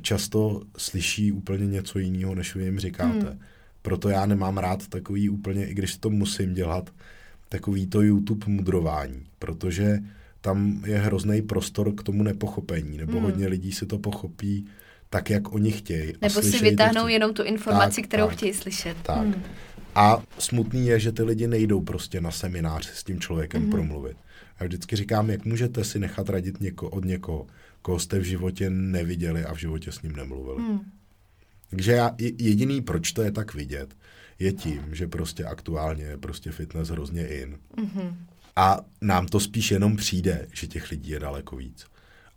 [0.00, 3.18] často slyší úplně něco jiného, než vy jim říkáte.
[3.18, 3.38] Hmm.
[3.82, 6.90] Proto já nemám rád takový úplně, i když to musím dělat,
[7.48, 9.98] takový to YouTube mudrování, protože
[10.40, 13.22] tam je hrozný prostor k tomu nepochopení, nebo hmm.
[13.22, 14.66] hodně lidí si to pochopí
[15.10, 16.12] tak, jak oni chtějí.
[16.22, 18.96] Nebo si vytáhnou jenom tu informaci, tak, kterou tak, chtějí slyšet.
[19.02, 19.18] Tak.
[19.18, 19.42] Hmm.
[19.94, 23.70] A smutný je, že ty lidi nejdou prostě na seminář s tím člověkem hmm.
[23.70, 24.16] promluvit.
[24.60, 27.46] Já vždycky říkám, jak můžete si nechat radit něko, od někoho,
[27.82, 30.58] koho jste v životě neviděli a v životě s ním nemluvili.
[30.58, 30.80] Hmm.
[31.70, 33.96] Takže já, jediný, proč to je tak vidět,
[34.38, 37.58] je tím, že prostě aktuálně je prostě fitness hrozně in.
[37.76, 38.14] Mm-hmm.
[38.56, 41.86] A nám to spíš jenom přijde, že těch lidí je daleko víc.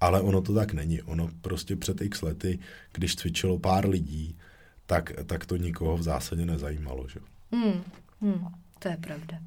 [0.02, 1.02] Ale ono to tak není.
[1.02, 2.60] Ono prostě před x lety,
[2.94, 4.38] když cvičilo pár lidí,
[4.86, 7.08] tak, tak to nikoho v zásadě nezajímalo.
[7.08, 7.20] Že?
[7.52, 7.84] Hmm,
[8.22, 8.48] hmm,
[8.80, 9.38] to je pravda.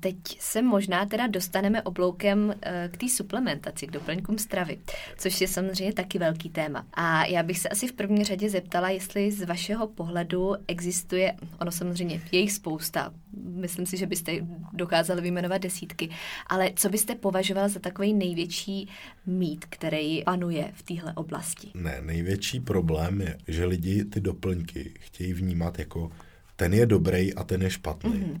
[0.00, 4.78] Teď se možná teda dostaneme obloukem eh, k té suplementaci, k doplňkům stravy,
[5.18, 6.86] což je samozřejmě taky velký téma.
[6.94, 11.72] A já bych se asi v první řadě zeptala, jestli z vašeho pohledu existuje, ono
[11.72, 13.12] samozřejmě je jich spousta,
[13.44, 14.32] myslím si, že byste
[14.72, 16.10] dokázali vyjmenovat desítky,
[16.46, 18.88] ale co byste považoval za takový největší
[19.26, 21.70] mít, který panuje v téhle oblasti?
[21.74, 26.10] Ne, největší problém je, že lidi ty doplňky chtějí vnímat jako
[26.56, 28.12] ten je dobrý a ten je špatný.
[28.12, 28.40] Mm-hmm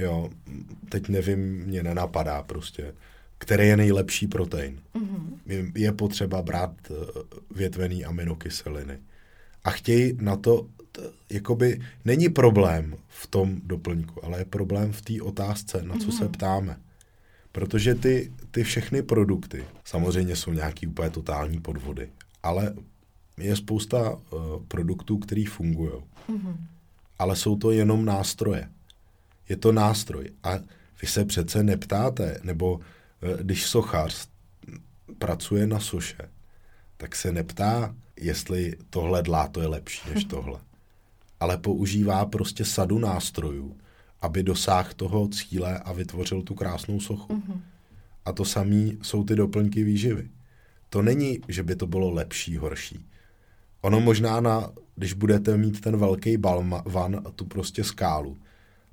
[0.00, 0.30] Jo,
[0.88, 2.94] teď nevím, mě nenapadá prostě,
[3.38, 4.80] který je nejlepší protein.
[4.94, 5.38] Mm-hmm.
[5.46, 6.96] Je, je potřeba brát uh,
[7.56, 8.98] větvený aminokyseliny.
[9.64, 15.02] A chtějí na to, t, jakoby, není problém v tom doplňku, ale je problém v
[15.02, 16.18] té otázce, na co mm-hmm.
[16.18, 16.76] se ptáme.
[17.52, 22.10] Protože ty, ty všechny produkty, samozřejmě jsou nějaký úplně totální podvody,
[22.42, 22.74] ale
[23.38, 24.20] je spousta uh,
[24.68, 25.92] produktů, které fungují.
[26.28, 26.56] Mm-hmm.
[27.18, 28.68] Ale jsou to jenom nástroje
[29.50, 30.30] je to nástroj.
[30.42, 30.58] A
[31.02, 32.80] vy se přece neptáte, nebo
[33.22, 34.28] eh, když sochař
[35.18, 36.30] pracuje na soše,
[36.96, 40.60] tak se neptá, jestli tohle dláto je lepší než tohle.
[41.40, 43.76] Ale používá prostě sadu nástrojů,
[44.20, 47.32] aby dosáhl toho cíle a vytvořil tu krásnou sochu.
[47.32, 47.60] Mm-hmm.
[48.24, 50.28] A to samé jsou ty doplňky výživy.
[50.88, 53.06] To není, že by to bylo lepší, horší.
[53.80, 58.38] Ono možná, na, když budete mít ten velký balvan a tu prostě skálu,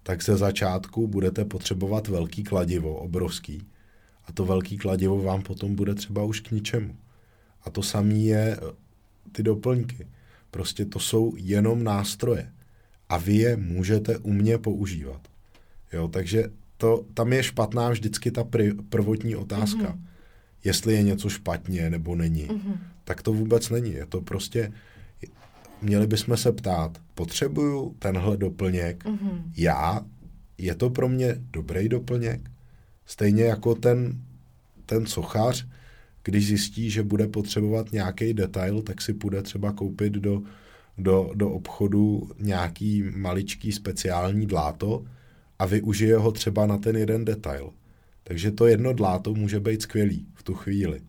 [0.07, 3.67] tak ze začátku budete potřebovat velký kladivo, obrovský.
[4.25, 6.95] A to velký kladivo vám potom bude třeba už k ničemu.
[7.63, 8.75] A to samé je eh,
[9.31, 10.07] ty doplňky.
[10.51, 12.51] Prostě to jsou jenom nástroje
[13.09, 15.27] a vy je můžete umě používat.
[15.93, 16.43] Jo, takže
[16.77, 19.93] to, tam je špatná vždycky ta pr- prvotní otázka.
[19.93, 20.01] Mm-hmm.
[20.63, 22.47] Jestli je něco špatně nebo není.
[22.47, 22.77] Mm-hmm.
[23.03, 23.93] Tak to vůbec není.
[23.93, 24.71] Je to prostě,
[25.81, 29.41] měli bychom se ptát, potřebuju tenhle doplněk mm-hmm.
[29.57, 30.01] já,
[30.57, 32.49] je to pro mě dobrý doplněk?
[33.05, 34.21] Stejně jako ten,
[34.85, 35.67] ten sochař,
[36.23, 40.41] když zjistí, že bude potřebovat nějaký detail, tak si půjde třeba koupit do,
[40.97, 45.05] do, do obchodu nějaký maličký speciální dláto
[45.59, 47.69] a využije ho třeba na ten jeden detail.
[48.23, 51.01] Takže to jedno dláto může být skvělý v tu chvíli.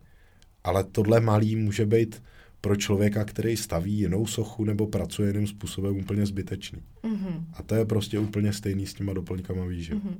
[0.63, 2.21] Ale tohle malý může být
[2.61, 6.81] pro člověka, který staví jinou sochu nebo pracuje jiným způsobem úplně zbytečný.
[7.03, 7.43] Mm-hmm.
[7.53, 9.97] A to je prostě úplně stejný s těma doplňkama výživ.
[9.97, 10.15] Mm-hmm.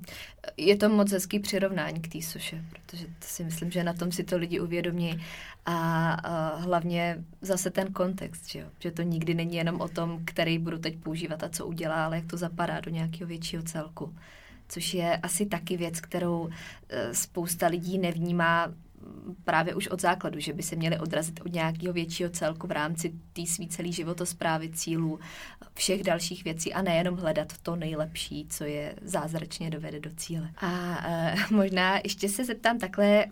[0.57, 4.11] Je to moc hezký přirovnání k té soše, protože to si myslím, že na tom
[4.11, 5.19] si to lidi uvědomí.
[5.65, 8.65] A, a hlavně zase ten kontext, že, jo?
[8.79, 12.15] že to nikdy není jenom o tom, který budu teď používat a co udělá, ale
[12.15, 14.15] jak to zapadá do nějakého většího celku.
[14.69, 16.49] Což je asi taky věc, kterou
[16.89, 18.73] e, spousta lidí nevnímá
[19.43, 23.13] právě už od základu, že by se měly odrazit od nějakého většího celku v rámci
[23.33, 25.19] té svý celý životosprávy, cílů,
[25.73, 30.49] všech dalších věcí a nejenom hledat to nejlepší, co je zázračně dovede do cíle.
[30.57, 33.25] A e, možná ještě se zeptám takhle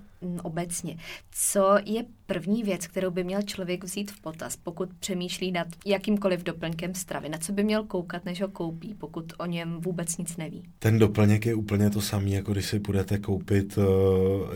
[0.44, 0.98] obecně.
[1.32, 6.44] Co je první věc, kterou by měl člověk vzít v potaz, pokud přemýšlí nad jakýmkoliv
[6.44, 7.30] doplňkem stravy?
[7.30, 10.64] Na co by měl koukat, než ho koupí, pokud o něm vůbec nic neví?
[10.80, 13.84] Ten doplněk je úplně to samý, jako když si budete koupit uh,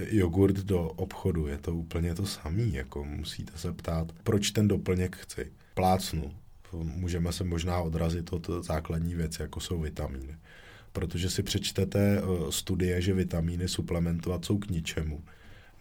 [0.10, 1.48] jogurt do obchodu.
[1.48, 5.52] Je to úplně to samý, jako musíte se ptát, proč ten doplněk chci.
[5.74, 6.32] Plácnu.
[6.74, 10.38] Můžeme se možná odrazit od základní věci, jako jsou vitamíny
[10.92, 15.24] protože si přečtete eh, studie, že vitamíny suplementovat jsou k ničemu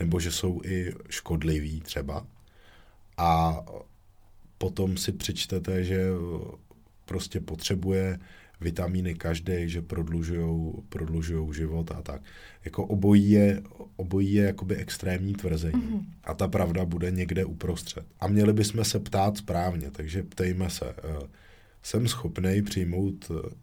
[0.00, 2.26] nebo že jsou i škodliví třeba.
[3.16, 3.60] A
[4.58, 6.06] potom si přečtete, že
[7.04, 8.18] prostě potřebuje
[8.60, 12.22] vitamíny každý, že prodlužují prodlužujou život a tak.
[12.64, 13.62] Jako obojí je,
[13.96, 15.82] obojí je jakoby extrémní tvrzení.
[15.82, 16.04] Mm-hmm.
[16.24, 18.06] A ta pravda bude někde uprostřed.
[18.20, 20.94] A měli bychom se ptát správně, takže ptejme se.
[20.98, 21.28] Eh,
[21.82, 23.54] jsem schopný přijmout eh,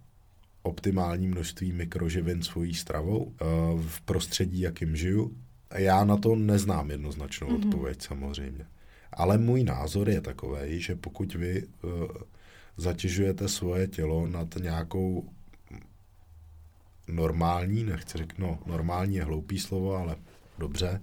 [0.64, 3.46] optimální množství mikroživin svojí stravou eh,
[3.82, 5.36] v prostředí, jakým žiju?
[5.76, 7.66] Já na to neznám jednoznačnou mm-hmm.
[7.66, 8.66] odpověď samozřejmě.
[9.14, 11.92] Ale můj názor je takový, že pokud vy uh,
[12.78, 15.30] zatěžujete svoje tělo nad nějakou
[17.08, 20.16] normální, nechci říct, no normální je hloupý slovo, ale
[20.58, 21.02] dobře,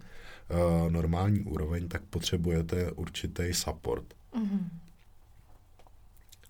[0.50, 4.14] uh, normální úroveň, tak potřebujete určitý support.
[4.36, 4.68] Mm-hmm.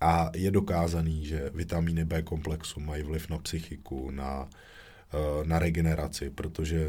[0.01, 6.29] A je dokázaný, že vitamíny B komplexu mají vliv na psychiku, na, uh, na regeneraci,
[6.29, 6.87] protože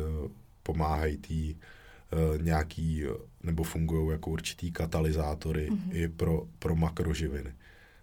[0.67, 3.03] pomáhají tý uh, nějaký,
[3.43, 5.91] nebo fungují jako určitý katalyzátory mm-hmm.
[5.93, 7.53] i pro, pro makroživiny.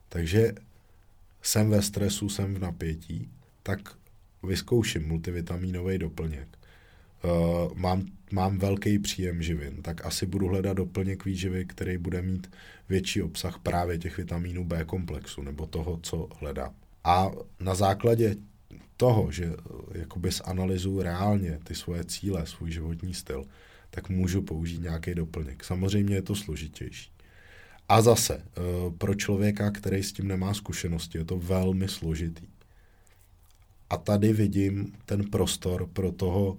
[0.10, 0.54] Takže
[1.42, 3.30] jsem ve stresu, jsem v napětí,
[3.64, 3.80] tak
[4.44, 6.48] vyzkouším multivitamínový doplněk.
[7.24, 12.52] Uh, mám, mám velký příjem živin, tak asi budu hledat doplněk výživy, který bude mít
[12.90, 16.74] větší obsah právě těch vitamínů B komplexu, nebo toho, co hledám.
[17.04, 18.36] A na základě
[18.98, 23.46] toho, že eh, jakoby zanalizuju reálně ty svoje cíle, svůj životní styl,
[23.90, 25.64] tak můžu použít nějaký doplněk.
[25.64, 27.12] Samozřejmě je to složitější.
[27.90, 28.62] A zase, eh,
[28.98, 32.48] pro člověka, který s tím nemá zkušenosti, je to velmi složitý.
[33.90, 36.58] A tady vidím ten prostor pro toho,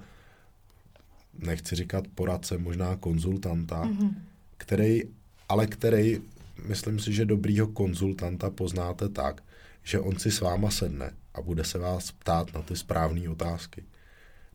[1.38, 4.14] nechci říkat poradce, možná konzultanta, mm-hmm.
[4.56, 5.02] který,
[5.48, 6.20] ale který,
[6.68, 9.42] myslím si, že dobrýho konzultanta poznáte tak,
[9.82, 13.84] že on si s váma sedne a bude se vás ptát na ty správné otázky.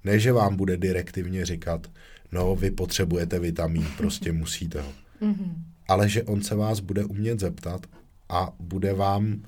[0.04, 1.92] Ne, že vám bude direktivně říkat,
[2.32, 4.94] no, vy potřebujete vitamin, prostě musíte ho.
[5.22, 5.54] Mm-hmm.
[5.88, 7.86] Ale že on se vás bude umět zeptat
[8.30, 9.44] a bude vám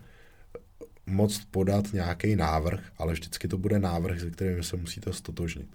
[1.06, 5.68] moct podat nějaký návrh, ale vždycky to bude návrh, se kterým se musíte stotožnit.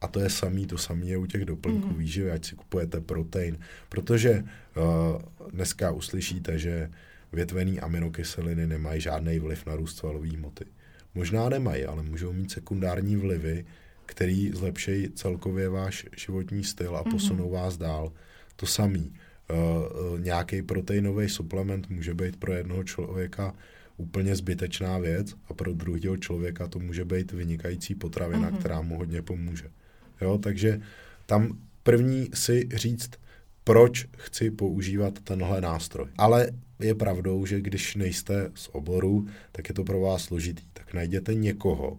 [0.00, 1.96] A to je samý, to samé je u těch doplňků mm-hmm.
[1.96, 3.58] výživy, ať si kupujete protein.
[3.88, 6.90] Protože uh, dneska uslyšíte, že
[7.32, 10.64] větvený aminokyseliny nemají žádný vliv na růst svalové hmoty.
[11.18, 13.64] Možná nemají, ale můžou mít sekundární vlivy,
[14.06, 17.10] který zlepší celkově váš životní styl a mhm.
[17.10, 17.52] posunou mm-hmm.
[17.52, 18.12] vás dál.
[18.56, 19.12] To samý.
[19.50, 23.54] Uh, uh, nějaký proteinový suplement může být pro jednoho člověka
[23.96, 28.58] úplně zbytečná věc a pro druhého člověka to může být vynikající potravina, mm-hmm.
[28.58, 29.70] která mu hodně pomůže.
[30.20, 30.80] Jo, takže
[31.26, 33.10] tam první si říct,
[33.64, 36.08] proč chci používat tenhle nástroj.
[36.18, 36.50] Ale
[36.80, 40.62] je pravdou, že když nejste z oboru, tak je to pro vás složitý.
[40.72, 41.98] Tak najděte někoho,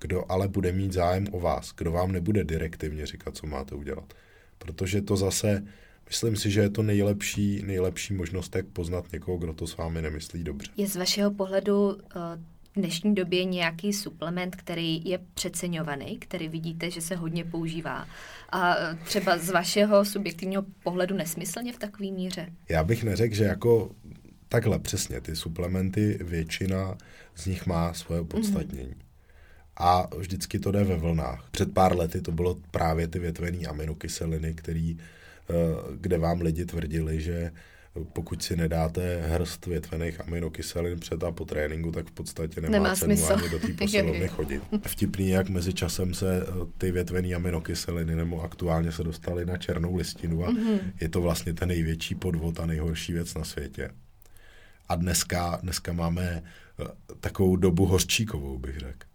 [0.00, 4.14] kdo ale bude mít zájem o vás, kdo vám nebude direktivně říkat, co máte udělat.
[4.58, 5.64] Protože to zase
[6.08, 10.02] myslím si, že je to nejlepší, nejlepší možnost, jak poznat někoho, kdo to s vámi
[10.02, 10.70] nemyslí dobře.
[10.76, 11.98] Je z vašeho pohledu uh,
[12.72, 18.06] v dnešní době nějaký suplement, který je přeceňovaný, který vidíte, že se hodně používá
[18.52, 22.46] a třeba z vašeho subjektivního pohledu nesmyslně v takové míře?
[22.68, 23.90] Já bych neřekl, že jako
[24.54, 26.98] takhle přesně, ty suplementy, většina
[27.34, 28.88] z nich má svoje opodstatnění.
[28.88, 29.76] Mm-hmm.
[29.76, 31.48] A vždycky to jde ve vlnách.
[31.50, 34.98] Před pár lety to bylo právě ty větvené aminokyseliny, který,
[35.50, 35.54] eh,
[36.00, 37.50] kde vám lidi tvrdili, že
[38.12, 42.94] pokud si nedáte hrst větvených aminokyselin před a po tréninku, tak v podstatě nemá, nemá
[42.96, 43.32] cenu smysl.
[43.32, 44.62] ani do té posilovny chodit.
[44.86, 46.46] Vtipný, jak mezi časem se eh,
[46.78, 50.78] ty větvené aminokyseliny nebo aktuálně se dostaly na černou listinu a mm-hmm.
[51.00, 53.90] je to vlastně ten největší podvod a nejhorší věc na světě.
[54.88, 56.42] A dneska, dneska máme
[56.80, 56.84] eh,
[57.20, 59.06] takovou dobu hořčíkovou, bych řekl.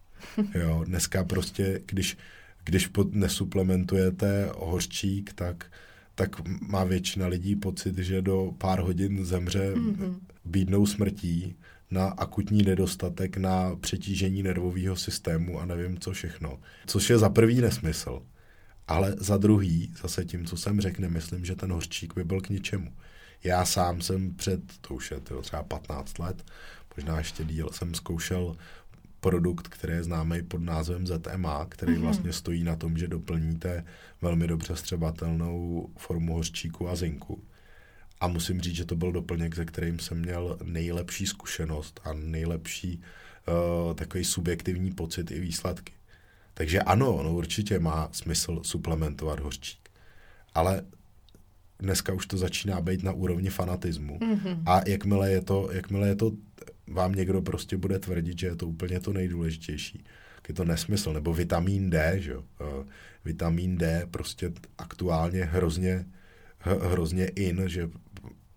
[0.60, 2.18] Jo, dneska prostě, když,
[2.64, 5.72] když pod, nesuplementujete hořčík, tak
[6.20, 10.16] tak má většina lidí pocit, že do pár hodin zemře mm-hmm.
[10.46, 11.56] bídnou smrtí
[11.92, 16.60] na akutní nedostatek, na přetížení nervového systému a nevím co všechno.
[16.86, 18.22] Což je za prvý nesmysl.
[18.88, 22.50] Ale za druhý, zase tím, co jsem řekl, nemyslím, že ten hořčík by byl k
[22.50, 22.94] ničemu.
[23.44, 26.46] Já sám jsem před, to už je třeba 15 let,
[26.98, 28.56] možná ještě díl, jsem zkoušel
[29.20, 32.02] produkt, který je známý pod názvem ZMA, který mm-hmm.
[32.02, 33.86] vlastně stojí na tom, že doplníte
[34.22, 37.44] velmi dobře střebatelnou formu hořčíku a zinku.
[38.20, 43.02] A musím říct, že to byl doplněk, ze kterým jsem měl nejlepší zkušenost a nejlepší
[43.48, 45.94] uh, takový subjektivní pocit i výsledky.
[46.54, 49.90] Takže ano, ono určitě má smysl suplementovat hořčík.
[50.54, 50.82] Ale
[51.80, 54.20] dneska už to začíná být na úrovni fanatismu.
[54.20, 54.64] Mm-hmm.
[54.66, 56.32] A jakmile je, to, jakmile je to
[56.90, 60.04] vám někdo prostě bude tvrdit, že je to úplně to nejdůležitější.
[60.48, 61.14] Je to nesmysl.
[61.14, 62.44] Nebo vitamin D, že jo.
[62.62, 62.86] Uh,
[63.26, 66.06] vitamin D prostě aktuálně hrozně,
[66.60, 67.90] hrozně in, že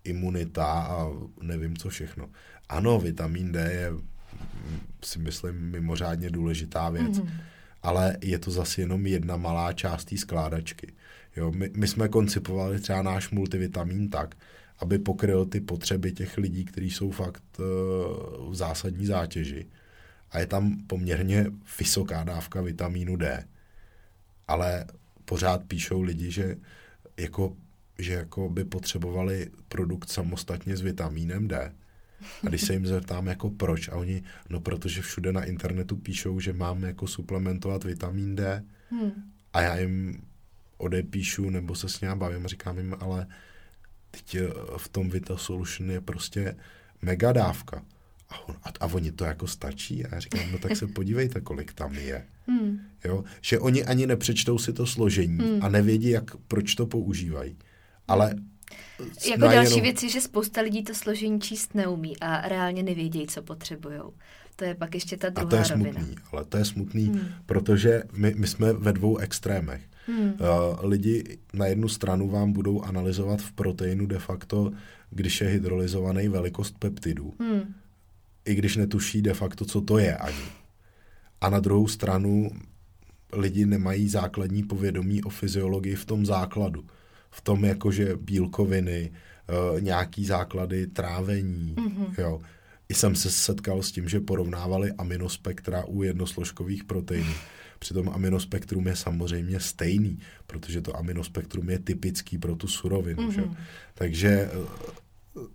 [0.03, 1.07] imunita a
[1.41, 2.29] nevím co všechno.
[2.69, 3.91] Ano, vitamin D je,
[5.03, 7.29] si myslím, mimořádně důležitá věc, mm-hmm.
[7.83, 10.93] ale je to zase jenom jedna malá část té skládačky.
[11.35, 14.35] Jo, my, my jsme koncipovali třeba náš multivitamin tak,
[14.79, 19.65] aby pokryl ty potřeby těch lidí, kteří jsou fakt uh, v zásadní zátěži.
[20.31, 21.45] A je tam poměrně
[21.79, 23.47] vysoká dávka vitamínu D.
[24.47, 24.85] Ale
[25.25, 26.57] pořád píšou lidi, že
[27.17, 27.57] jako,
[27.99, 31.73] že jako by potřebovali produkt samostatně s vitamínem D.
[32.43, 36.39] A když se jim zeptám, jako proč, a oni, no protože všude na internetu píšou,
[36.39, 38.63] že máme jako suplementovat vitamin D.
[38.89, 39.11] Hmm.
[39.53, 40.21] A já jim
[40.83, 43.27] odepíšu, nebo se s ním bavím, říkám jim, ale
[44.11, 46.55] teď eh, v tom Vita Solution je prostě
[47.01, 47.85] mega dávka.
[48.29, 50.05] A, on, a, a oni to jako stačí?
[50.05, 52.25] A já říkám, no tak se podívejte, kolik tam je.
[52.47, 52.79] Hmm.
[53.05, 53.23] Jo?
[53.41, 55.59] Že oni ani nepřečtou si to složení hmm.
[55.63, 57.57] a nevědí, jak, proč to používají.
[58.07, 58.35] Ale
[59.29, 59.81] jako další jenom...
[59.81, 63.99] věc je, že spousta lidí to složení číst neumí a reálně nevědějí, co potřebují.
[64.55, 65.91] To je pak ještě ta druhá A to je rovina.
[65.91, 67.21] smutný, ale to je smutný, hmm.
[67.45, 69.81] protože my, my jsme ve dvou extrémech.
[70.07, 70.33] Hmm.
[70.33, 74.71] Uh, lidi na jednu stranu vám budou analyzovat v proteinu de facto,
[75.09, 77.33] když je hydrolyzovaný velikost peptidů.
[77.39, 77.73] Hmm.
[78.45, 80.45] I když netuší de facto, co to je ani.
[81.41, 82.51] A na druhou stranu
[83.33, 86.85] lidi nemají základní povědomí o fyziologii v tom základu.
[87.31, 89.11] V tom jakože bílkoviny,
[89.73, 92.07] uh, nějaký základy trávení, mm-hmm.
[92.17, 92.41] jo.
[92.93, 97.33] I jsem se setkal s tím, že porovnávali aminospektra u jednosložkových proteinů.
[97.79, 103.23] Přitom aminospektrum je samozřejmě stejný, protože to aminospektrum je typický pro tu surovinu.
[103.23, 103.31] Mm-hmm.
[103.31, 103.41] Že?
[103.41, 103.55] Mhm.
[103.93, 104.51] Takže eh,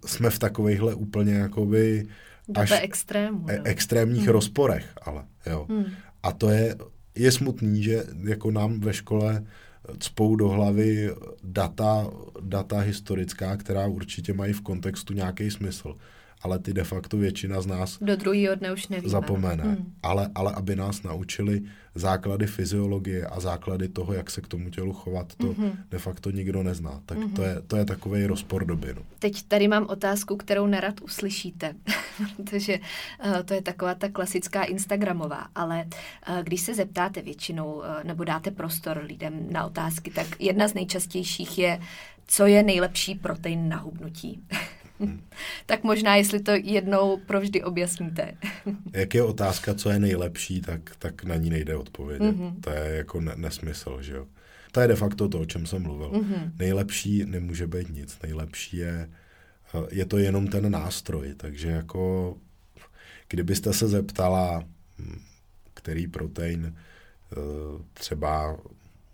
[0.07, 2.09] jsme v takovejhle úplně jakoby
[2.55, 4.32] až extrému, e- extrémních mm.
[4.32, 5.66] rozporech, ale jo.
[5.68, 5.84] Mm.
[6.22, 6.76] A to je,
[7.14, 9.45] je smutný, že jako nám ve škole
[9.99, 11.11] cpou do hlavy
[11.43, 12.11] data,
[12.41, 15.97] data historická, která určitě mají v kontextu nějaký smysl
[16.43, 19.11] ale ty de facto většina z nás do druhého dne už nevíme.
[19.11, 19.64] zapomene.
[19.64, 19.93] Hmm.
[20.03, 21.62] Ale, ale aby nás naučili
[21.95, 25.72] základy fyziologie a základy toho, jak se k tomu tělu chovat, to hmm.
[25.91, 27.01] de facto nikdo nezná.
[27.07, 27.30] Tak hmm.
[27.30, 28.95] to je, to je takový rozpor doby.
[28.97, 29.03] No.
[29.18, 31.74] Teď tady mám otázku, kterou nerad uslyšíte,
[32.36, 37.84] protože uh, to je taková ta klasická Instagramová, ale uh, když se zeptáte většinou uh,
[38.05, 41.80] nebo dáte prostor lidem na otázky, tak jedna z nejčastějších je,
[42.26, 44.43] co je nejlepší protein na hubnutí.
[45.67, 48.33] tak možná, jestli to jednou provždy objasníte.
[48.93, 52.37] Jak je otázka, co je nejlepší, tak, tak na ní nejde odpovědět.
[52.37, 52.61] Mm-hmm.
[52.61, 54.27] To je jako ne- nesmysl, že jo.
[54.73, 56.11] To je de facto to, o čem jsem mluvil.
[56.11, 56.51] Mm-hmm.
[56.59, 58.19] Nejlepší nemůže být nic.
[58.23, 59.11] Nejlepší je,
[59.75, 61.35] eh, je to jenom ten nástroj.
[61.37, 62.37] Takže jako,
[63.29, 64.65] kdybyste se zeptala,
[64.99, 65.21] hm,
[65.75, 67.37] který protein eh,
[67.95, 68.57] třeba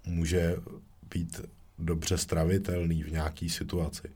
[0.07, 0.57] může
[1.15, 1.41] být
[1.79, 4.09] dobře stravitelný v nějaký situaci,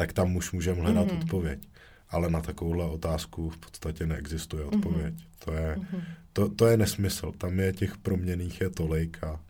[0.00, 1.18] tak tam už můžeme hledat mm-hmm.
[1.18, 1.60] odpověď.
[2.08, 4.74] Ale na takovouhle otázku v podstatě neexistuje mhm.
[4.74, 5.14] odpověď.
[5.14, 5.44] Mm-hmm.
[5.44, 6.04] To, je, mm-hmm.
[6.32, 7.32] to, to je nesmysl.
[7.32, 9.40] Tam je těch proměných je tolik a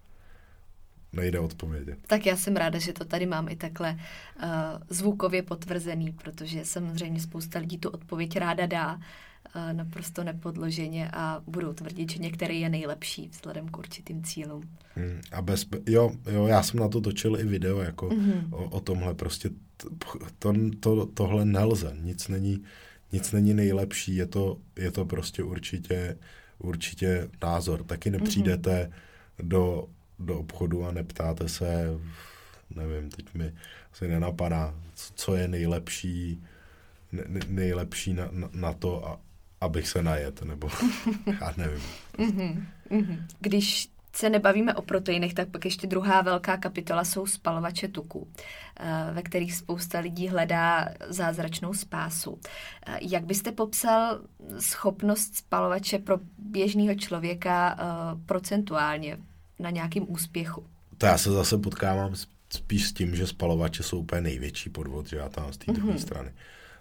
[1.12, 1.98] nejde odpovědět.
[2.07, 4.48] Tak já jsem ráda, že to tady mám i takhle uh,
[4.88, 9.03] zvukově potvrzený, protože samozřejmě spousta lidí tu odpověď ráda dá uh,
[9.72, 14.62] naprosto nepodloženě a budou tvrdit, že některý je nejlepší vzhledem k určitým cílům.
[14.94, 18.48] Hmm, a bez, jo, jo, já jsem na to točil i video jako mm-hmm.
[18.51, 19.51] o, o tomhle, prostě
[20.38, 22.62] to, to, tohle nelze, nic není,
[23.12, 26.16] nic není nejlepší, je to, je to prostě určitě,
[26.59, 27.84] určitě názor.
[27.84, 29.48] Taky nepřijdete mm-hmm.
[29.48, 29.88] do
[30.20, 31.86] do obchodu a neptáte se,
[32.70, 33.53] nevím, teď mi
[33.92, 36.42] asi nenapadá, co je nejlepší,
[37.12, 39.20] ne, nejlepší na, na, na to, a,
[39.61, 40.70] abych se najet, nebo
[41.40, 41.82] já nevím.
[42.18, 43.26] Mhm, mhm.
[43.40, 48.28] Když se nebavíme o proteinech, tak pak ještě druhá velká kapitola jsou spalovače tuku,
[48.76, 52.38] eh, ve kterých spousta lidí hledá zázračnou spásu.
[52.86, 54.20] Eh, jak byste popsal
[54.58, 57.84] schopnost spalovače pro běžného člověka eh,
[58.26, 59.18] procentuálně
[59.58, 60.66] na nějakým úspěchu.
[60.98, 62.14] To já se zase potkávám
[62.50, 65.94] spíš s tím, že spalovače jsou úplně největší podvod, že já tam z té druhé
[65.94, 65.98] mm-hmm.
[65.98, 66.32] strany.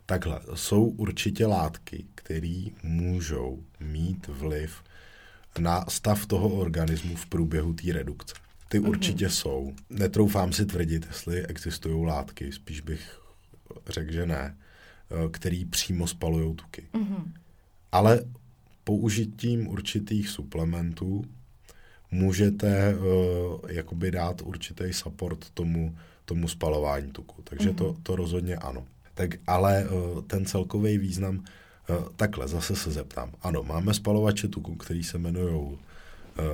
[0.09, 4.83] Takhle, jsou určitě látky, které můžou mít vliv
[5.59, 8.35] na stav toho organismu v průběhu té redukce.
[8.69, 8.89] Ty mm-hmm.
[8.89, 9.73] určitě jsou.
[9.89, 13.21] Netroufám si tvrdit, jestli existují látky, spíš bych
[13.87, 16.87] řekl, že ne, eh, který přímo spalují tuky.
[16.93, 17.31] Mm-hmm.
[17.91, 18.25] Ale
[18.83, 21.25] použitím určitých suplementů
[22.11, 27.41] můžete uh, jakoby dát určitý support tomu, tomu spalování tuku.
[27.43, 27.75] Takže mm-hmm.
[27.75, 28.85] to, to rozhodně ano.
[29.19, 33.31] Tak, ale uh, ten celkový význam, uh, takhle zase se zeptám.
[33.41, 35.77] Ano, máme spalovače tuku, který se jmenují uh,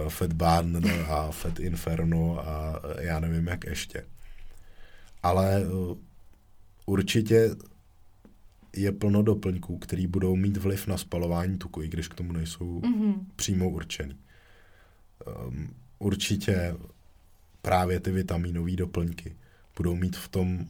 [0.09, 4.05] Fat Burner a Fat Inferno a já nevím jak ještě.
[5.24, 5.63] Ale
[6.86, 7.55] určitě
[8.76, 12.82] je plno doplňků, který budou mít vliv na spalování tuku, i když k tomu nejsou
[12.82, 13.16] mm-hmm.
[13.36, 14.18] přímo určený
[15.47, 16.76] um, určitě
[17.61, 19.36] právě ty vitaminové doplňky
[19.78, 20.68] budou mít v tom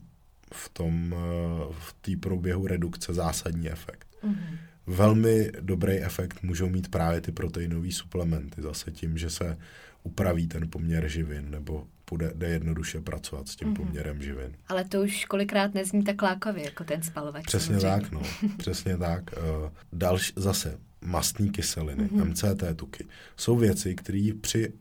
[0.53, 4.07] v tom uh, v té průběhu redukce zásadní efekt.
[4.23, 4.57] Mm-hmm.
[4.87, 9.57] Velmi dobrý efekt můžou mít právě ty proteinové suplementy, zase tím, že se
[10.03, 13.85] upraví ten poměr živin, nebo bude, jde jednoduše pracovat s tím mm-hmm.
[13.85, 14.55] poměrem živin.
[14.67, 17.45] Ale to už kolikrát nezní tak lákavě, jako ten spalovač.
[17.45, 18.01] Přesně samozřejmě.
[18.01, 18.21] tak, no.
[18.57, 19.23] Přesně tak.
[19.37, 22.25] Uh, další, zase mastní kyseliny, mm-hmm.
[22.25, 24.73] MCT tuky, jsou věci, které při,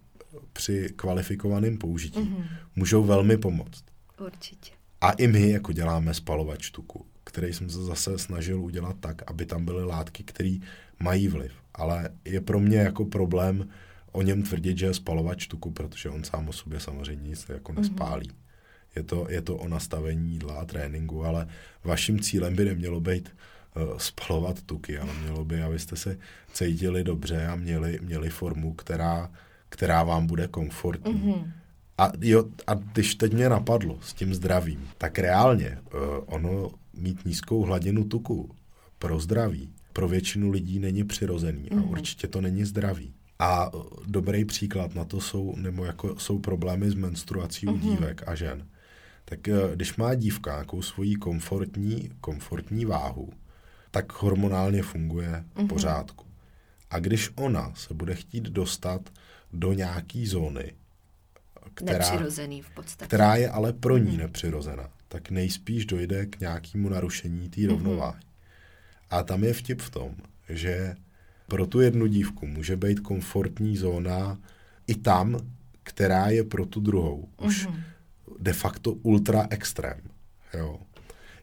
[0.53, 2.47] při kvalifikovaném použití mm-hmm.
[2.77, 3.85] můžou velmi pomoct.
[4.21, 4.71] Určitě.
[5.05, 9.47] A i my, jako děláme spalovač tuku, který jsem se zase snažil udělat tak, aby
[9.47, 10.57] tam byly látky, které
[10.99, 11.53] mají vliv.
[11.75, 13.69] Ale je pro mě jako problém
[14.13, 17.73] o něm tvrdit, že je spalovač tuku, protože on sám o sobě samozřejmě nic jako
[17.73, 17.83] mhm.
[17.83, 18.29] nespálí.
[18.29, 18.97] Mm-hmm.
[18.97, 21.47] Je to, je to o nastavení jídla a tréninku, ale
[21.85, 23.37] vaším cílem by nemělo být
[23.77, 26.19] uh, spalovat tuky, ale mělo by, abyste se
[26.53, 29.31] cítili dobře a měli, měli formu, která,
[29.69, 31.15] která vám bude komfortní.
[31.15, 31.51] Mm-hmm.
[31.99, 37.25] A, jo, a když teď mě napadlo s tím zdravím, tak reálně uh, ono mít
[37.25, 38.51] nízkou hladinu tuku
[38.99, 41.79] pro zdraví pro většinu lidí není přirozený mm-hmm.
[41.79, 41.91] a mhm.
[41.91, 43.15] určitě to není zdravý.
[43.39, 43.71] A
[44.07, 47.81] dobrý příklad na to jsou, nebo jako jsou problémy s menstruací u mm-hmm.
[47.81, 48.67] dívek a žen.
[49.25, 53.33] Tak eh, když má dívka nějakou svoji komfortní, komfortní váhu,
[53.91, 55.69] tak hormonálně funguje v mhm.
[55.69, 56.27] pořádku.
[56.91, 59.11] A když ona se bude chtít dostat
[59.53, 60.73] do nějaký zóny,
[61.75, 62.05] která,
[62.63, 63.07] v podstatě.
[63.07, 64.19] která je ale pro ní mm-hmm.
[64.19, 67.69] nepřirozená, tak nejspíš dojde k nějakému narušení té mm-hmm.
[67.69, 68.21] rovnováhy.
[69.11, 70.15] A tam je vtip v tom,
[70.49, 70.95] že
[71.47, 74.39] pro tu jednu dívku může být komfortní zóna
[74.87, 75.37] i tam,
[75.83, 77.83] která je pro tu druhou už mm-hmm.
[78.39, 80.01] de facto ultra extrém.
[80.55, 80.81] Jo.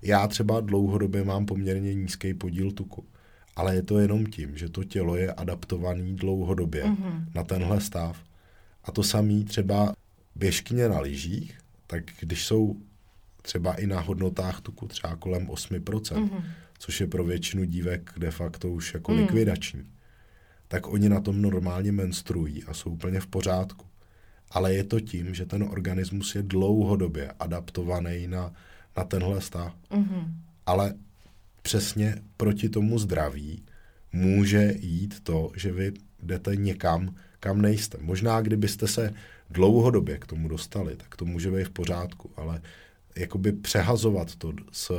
[0.02, 3.06] Já třeba dlouhodobě mám poměrně nízký podíl tuku,
[3.56, 7.26] ale je to jenom tím, že to tělo je adaptované dlouhodobě mm-hmm.
[7.36, 8.24] na tenhle stav.
[8.84, 9.94] A to samé třeba
[10.36, 11.58] běžkyně na lyžích,
[11.88, 12.76] tak když jsou
[13.42, 16.44] třeba i na hodnotách tuku třeba kolem 8%, mm-hmm.
[16.80, 19.18] což je pro většinu dívek de facto už jako mm.
[19.18, 19.84] likvidační,
[20.68, 23.86] tak oni na tom normálně menstruují a jsou úplně v pořádku.
[24.52, 28.54] Ale je to tím, že ten organismus je dlouhodobě adaptovaný na,
[28.98, 29.76] na tenhle stav.
[29.92, 30.34] Mm-hmm.
[30.66, 30.94] Ale
[31.62, 33.64] přesně proti tomu zdraví
[34.14, 37.98] může jít to, že vy jdete někam, kam nejste.
[38.02, 39.14] Možná, kdybyste se
[39.52, 42.62] dlouhodobě k tomu dostali, tak to může být v pořádku, ale
[43.16, 44.92] jakoby přehazovat to s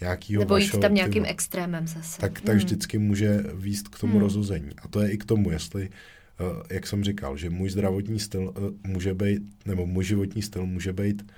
[0.00, 2.20] nějakýho Nebo jít tam nějakým extrémem zase.
[2.20, 2.58] Tak, tak hmm.
[2.58, 4.22] vždycky může výst k tomu hmm.
[4.22, 4.70] rozhození.
[4.82, 8.42] A to je i k tomu, jestli, uh, jak jsem říkal, že můj zdravotní styl
[8.42, 11.32] uh, může být, nebo můj životní styl může být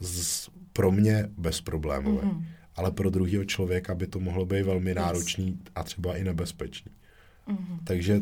[0.00, 2.18] z, pro mě bezproblémový.
[2.18, 2.44] Mm-hmm.
[2.76, 6.92] Ale pro druhého člověka by to mohlo být velmi náročný a třeba i nebezpečný.
[7.48, 7.78] Mm-hmm.
[7.84, 8.20] Takže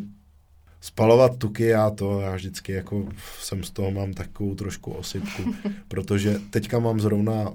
[0.81, 3.09] spalovat tuky, já to, já vždycky jako
[3.41, 5.55] jsem z toho mám takovou trošku osypku,
[5.89, 7.53] protože teďka mám zrovna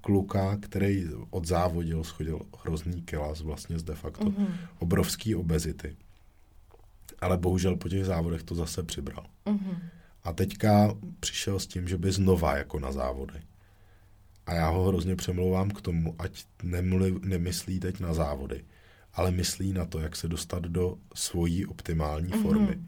[0.00, 4.48] kluka, který od závodil, schodil hrozný kilas vlastně z de facto mm-hmm.
[4.78, 5.96] obrovský obezity.
[7.20, 9.26] Ale bohužel po těch závodech to zase přibral.
[9.46, 9.78] Mm-hmm.
[10.24, 13.40] A teďka přišel s tím, že by znova jako na závody.
[14.46, 18.64] A já ho hrozně přemlouvám k tomu, ať nemluv, nemyslí teď na závody,
[19.14, 22.42] ale myslí na to, jak se dostat do svojí optimální mm-hmm.
[22.42, 22.80] formy.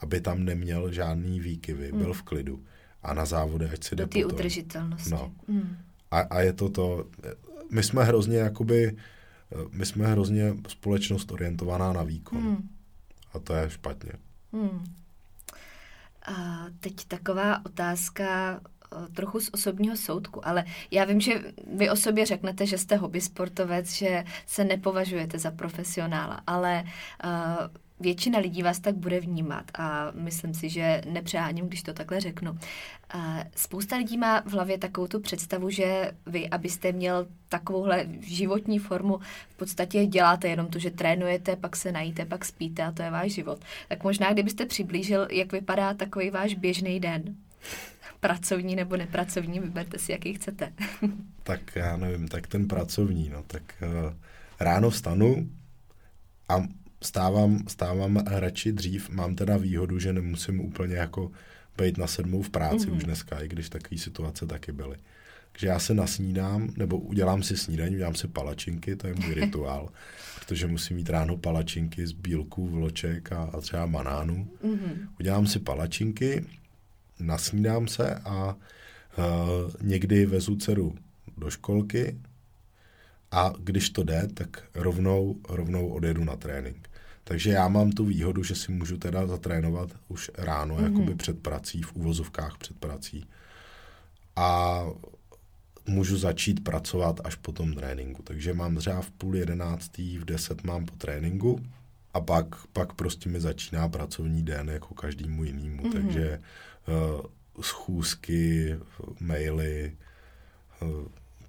[0.00, 1.98] Aby tam neměl žádný výkyvy, mm.
[1.98, 2.64] byl v klidu.
[3.02, 5.10] A na závody, ať si do té udržitelnosti.
[5.10, 5.32] No.
[5.48, 5.76] Mm.
[6.10, 7.06] A, a je to to,
[7.70, 8.96] my jsme hrozně jakoby,
[9.70, 12.42] my jsme hrozně společnost orientovaná na výkon.
[12.42, 12.68] Mm.
[13.32, 14.12] A to je špatně.
[14.52, 14.84] Mm.
[16.26, 18.60] A teď taková otázka
[19.14, 21.42] trochu z osobního soudku, ale já vím, že
[21.74, 26.84] vy o sobě řeknete, že jste hobby sportovec, že se nepovažujete za profesionála, ale
[27.24, 27.30] uh,
[28.00, 32.58] většina lidí vás tak bude vnímat a myslím si, že nepřeháním, když to takhle řeknu.
[33.56, 39.18] Spousta lidí má v hlavě takovou tu představu, že vy, abyste měl takovouhle životní formu,
[39.50, 43.10] v podstatě děláte jenom to, že trénujete, pak se najíte, pak spíte a to je
[43.10, 43.58] váš život.
[43.88, 47.22] Tak možná, kdybyste přiblížil, jak vypadá takový váš běžný den
[48.20, 50.72] pracovní nebo nepracovní, vyberte si, jaký chcete.
[51.42, 54.14] tak já nevím, tak ten pracovní, no tak uh,
[54.60, 55.50] ráno vstanu
[56.48, 56.62] a
[57.02, 61.30] stávám, stávám radši dřív, mám teda výhodu, že nemusím úplně jako
[61.78, 62.96] být na sedmou v práci mm-hmm.
[62.96, 64.96] už dneska, i když takové situace taky byly.
[65.52, 69.88] Takže já se nasnídám, nebo udělám si snídaní, udělám si palačinky, to je můj rituál,
[70.38, 74.48] protože musím mít ráno palačinky z bílků, vloček a, a třeba banánů.
[74.64, 75.08] Mm-hmm.
[75.20, 76.44] Udělám si palačinky,
[77.20, 80.94] nasnídám se a uh, někdy vezu dceru
[81.36, 82.16] do školky
[83.30, 86.90] a když to jde, tak rovnou, rovnou odjedu na trénink.
[87.24, 90.84] Takže já mám tu výhodu, že si můžu teda zatrénovat už ráno, mm-hmm.
[90.84, 93.26] jakoby před prací, v úvozovkách před prací.
[94.36, 94.82] A
[95.86, 98.22] můžu začít pracovat až po tom tréninku.
[98.22, 101.60] Takže mám třeba v půl jedenáctý, v deset mám po tréninku
[102.14, 105.82] a pak, pak prostě mi začíná pracovní den jako každému jinému.
[105.82, 105.92] Mm-hmm.
[105.92, 106.44] Takže uh,
[107.60, 108.76] schůzky,
[109.20, 109.96] maily,
[110.82, 110.88] uh,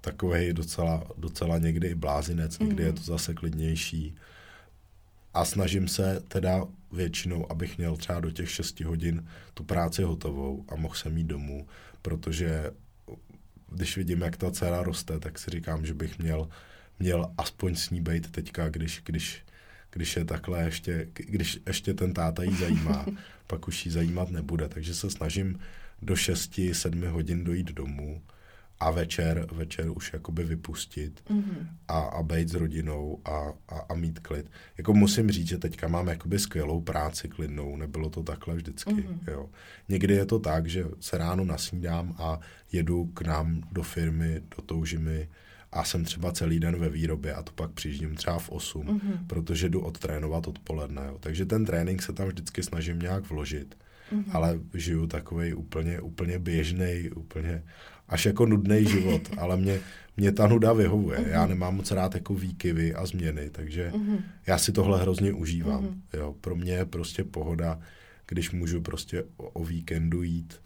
[0.00, 2.86] takový docela, docela někdy i blázinec, někdy mm-hmm.
[2.86, 4.14] je to zase klidnější.
[5.34, 10.64] A snažím se teda většinou, abych měl třeba do těch 6 hodin tu práci hotovou
[10.68, 11.66] a mohl jsem jít domů,
[12.02, 12.70] protože
[13.70, 16.48] když vidím, jak ta dcera roste, tak si říkám, že bych měl,
[16.98, 19.44] měl aspoň s ní být teďka, když, když,
[19.92, 23.06] když je takhle ještě, když ještě ten táta jí zajímá,
[23.46, 24.68] pak už jí zajímat nebude.
[24.68, 25.58] Takže se snažím
[26.02, 28.22] do 6-7 hodin dojít domů
[28.80, 31.66] a večer, večer už jakoby vypustit mm-hmm.
[31.88, 34.50] a, a být s rodinou a, a, a mít klid.
[34.78, 38.90] Jako musím říct, že teďka mám jakoby skvělou práci klidnou, nebylo to takhle vždycky.
[38.90, 39.18] Mm-hmm.
[39.30, 39.50] Jo.
[39.88, 42.40] Někdy je to tak, že se ráno nasnídám a
[42.72, 45.28] jedu k nám do firmy, do toužimy
[45.72, 49.26] a jsem třeba celý den ve výrobě a to pak přijíždím třeba v 8, mm-hmm.
[49.26, 51.02] protože jdu odtrénovat odpoledne.
[51.06, 51.16] Jo.
[51.20, 53.74] Takže ten trénink se tam vždycky snažím nějak vložit.
[54.12, 54.24] Mm-hmm.
[54.32, 57.62] Ale žiju takový úplně, úplně běžný, úplně
[58.08, 59.80] až jako nudný život, ale mě,
[60.16, 61.18] mě ta nuda vyhovuje.
[61.18, 61.28] Uh-huh.
[61.28, 64.18] Já nemám moc rád jako výkyvy a změny, takže uh-huh.
[64.46, 65.86] já si tohle hrozně užívám.
[65.86, 66.18] Uh-huh.
[66.18, 67.80] Jo, pro mě je prostě pohoda,
[68.26, 70.60] když můžu prostě o, o víkendu jít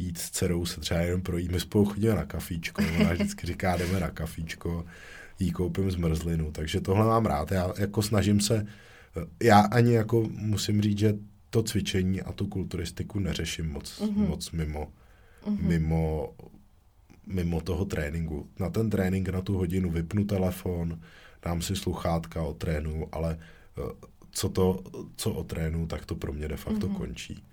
[0.00, 1.50] jít s dcerou se třeba jenom projít.
[1.50, 4.84] My spolu chodíme na kafíčko, ona vždycky říká, jdeme na kafíčko,
[5.38, 7.52] jí koupím zmrzlinu, takže tohle mám rád.
[7.52, 8.66] Já jako snažím se,
[9.42, 11.14] já ani jako musím říct, že
[11.50, 14.28] to cvičení a tu kulturistiku neřeším moc, uh-huh.
[14.28, 14.92] moc mimo,
[15.44, 15.62] uh-huh.
[15.62, 16.34] mimo
[17.26, 18.48] mimo toho tréninku.
[18.60, 21.00] Na ten trénink, na tu hodinu vypnu telefon,
[21.42, 23.38] dám si sluchátka, trénu, ale
[23.78, 24.82] eh, co to,
[25.16, 26.96] co trénu, tak to pro mě de facto mm-hmm.
[26.96, 27.44] končí.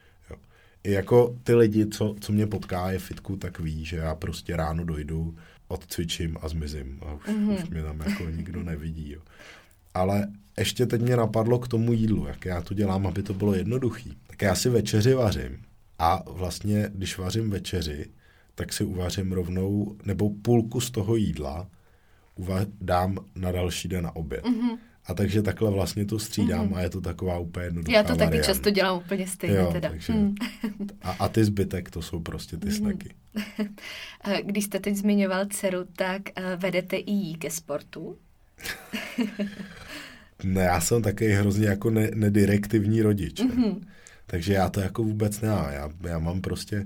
[0.88, 4.86] Jako ty lidi, co, co mě potká je fitku, tak ví, že já prostě ráno
[4.86, 5.36] dojdu,
[5.68, 7.00] odcvičím a zmizím.
[7.06, 7.64] A už, mm-hmm.
[7.64, 9.12] už mě tam jako nikdo nevidí.
[9.12, 9.22] Jo.
[9.94, 10.28] Ale
[10.58, 14.18] ještě teď mě napadlo k tomu jídlu, jak já to dělám, aby to bylo jednoduchý.
[14.28, 15.58] Tak já si večeři vařím.
[16.00, 18.06] A vlastně, když vařím večeři,
[18.56, 21.68] tak si uvařím rovnou, nebo půlku z toho jídla
[22.40, 24.46] uva- dám na další den na oběd.
[24.46, 24.78] Mm-hmm.
[25.08, 26.76] A takže takhle vlastně to střídám mm-hmm.
[26.76, 29.90] a je to taková úplně jednoduchá Já to taky často dělám úplně stejně jo, teda.
[29.90, 30.36] Takže, mm.
[31.02, 32.74] a, a ty zbytek, to jsou prostě ty mm.
[32.74, 33.10] snaky.
[34.44, 38.18] Když jste teď zmiňoval dceru, tak uh, vedete i jí ke sportu?
[40.44, 43.40] ne, já jsem taky hrozně jako ne, nedirektivní rodič.
[43.40, 43.82] Mm-hmm.
[44.26, 45.74] Takže já to jako vůbec nemám.
[45.74, 46.86] Já, já mám prostě,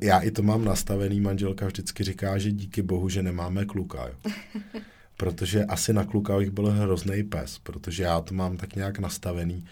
[0.00, 4.08] já i to mám nastavený, manželka vždycky říká, že díky bohu, že nemáme kluka.
[4.08, 4.32] Jo.
[5.20, 9.64] Protože asi na kluka bych byl hrozný pes, protože já to mám tak nějak nastavený,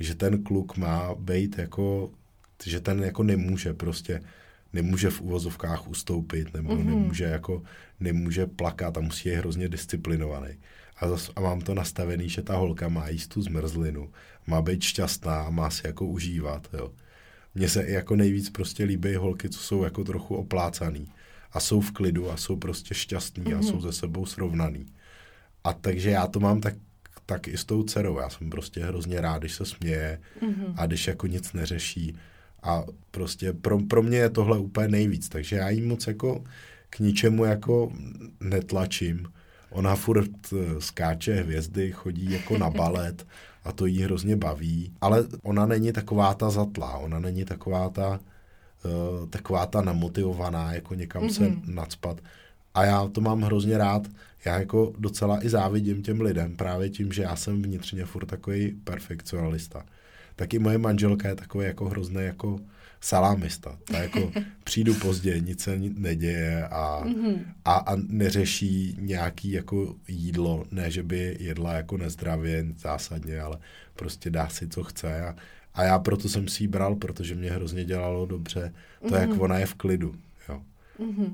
[0.00, 2.10] že ten kluk má být jako,
[2.66, 4.20] že ten jako nemůže prostě,
[4.72, 6.84] nemůže v uvozovkách ustoupit, nebo mm-hmm.
[6.84, 7.62] nemůže jako,
[8.00, 10.54] nemůže plakat a musí je hrozně disciplinovaný.
[10.96, 14.10] A, zas, a mám to nastavený, že ta holka má jíst tu zmrzlinu,
[14.46, 16.92] má být šťastná a má si jako užívat, jo.
[17.54, 21.08] Mně se jako nejvíc prostě líbí holky, co jsou jako trochu oplácaný
[21.52, 23.58] a jsou v klidu a jsou prostě šťastní mm-hmm.
[23.58, 24.86] a jsou ze sebou srovnaný.
[25.64, 26.74] A takže já to mám tak,
[27.26, 28.18] tak i s tou dcerou.
[28.18, 30.74] Já jsem prostě hrozně rád, když se směje mm-hmm.
[30.76, 32.16] a když jako nic neřeší.
[32.62, 35.28] A prostě pro, pro mě je tohle úplně nejvíc.
[35.28, 36.44] Takže já jí moc jako
[36.90, 37.92] k ničemu jako
[38.40, 39.32] netlačím.
[39.70, 43.26] Ona furt eh, skáče hvězdy, chodí jako na balet
[43.64, 44.92] a to jí hrozně baví.
[45.00, 48.20] Ale ona není taková ta zatlá, ona není taková ta,
[48.84, 51.32] uh, taková ta namotivovaná, jako někam mm-hmm.
[51.32, 51.74] se mhm.
[51.74, 52.20] nadspat.
[52.74, 54.02] A já to mám hrozně rád.
[54.46, 58.72] Já jako docela i závidím těm lidem právě tím, že já jsem vnitřně furt takový
[58.84, 59.86] perfekcionalista.
[60.36, 62.60] Taky moje manželka je takový jako hrozný jako
[63.00, 63.78] salámista.
[63.84, 64.32] Ta jako
[64.64, 67.38] přijdu pozdě, nic se neděje a, mm-hmm.
[67.64, 73.58] a, a neřeší nějaký jako jídlo, ne, že by jedla jako nezdravě zásadně, ale
[73.96, 75.36] prostě dá si, co chce a,
[75.74, 79.20] a já proto jsem si ji bral, protože mě hrozně dělalo dobře to, mm-hmm.
[79.20, 79.40] jak mhm.
[79.40, 80.14] ona je v klidu.
[80.48, 80.62] Jo.
[81.00, 81.32] Mm-hmm.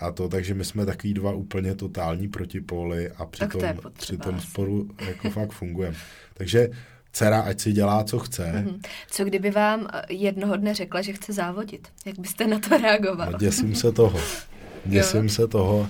[0.00, 5.30] A to, takže my jsme takový dva úplně totální protipóly a přitom, přitom spolu jako
[5.30, 5.96] fakt fungujeme.
[6.34, 6.68] Takže
[7.12, 8.52] dcera, ať si dělá, co chce.
[8.52, 8.80] Mm-hmm.
[9.10, 11.88] Co kdyby vám eh, jednoho dne řekla, že chce závodit?
[12.06, 13.32] Jak byste na to reagoval?
[13.32, 14.20] No, děsím se toho.
[14.84, 15.88] Děsím se toho,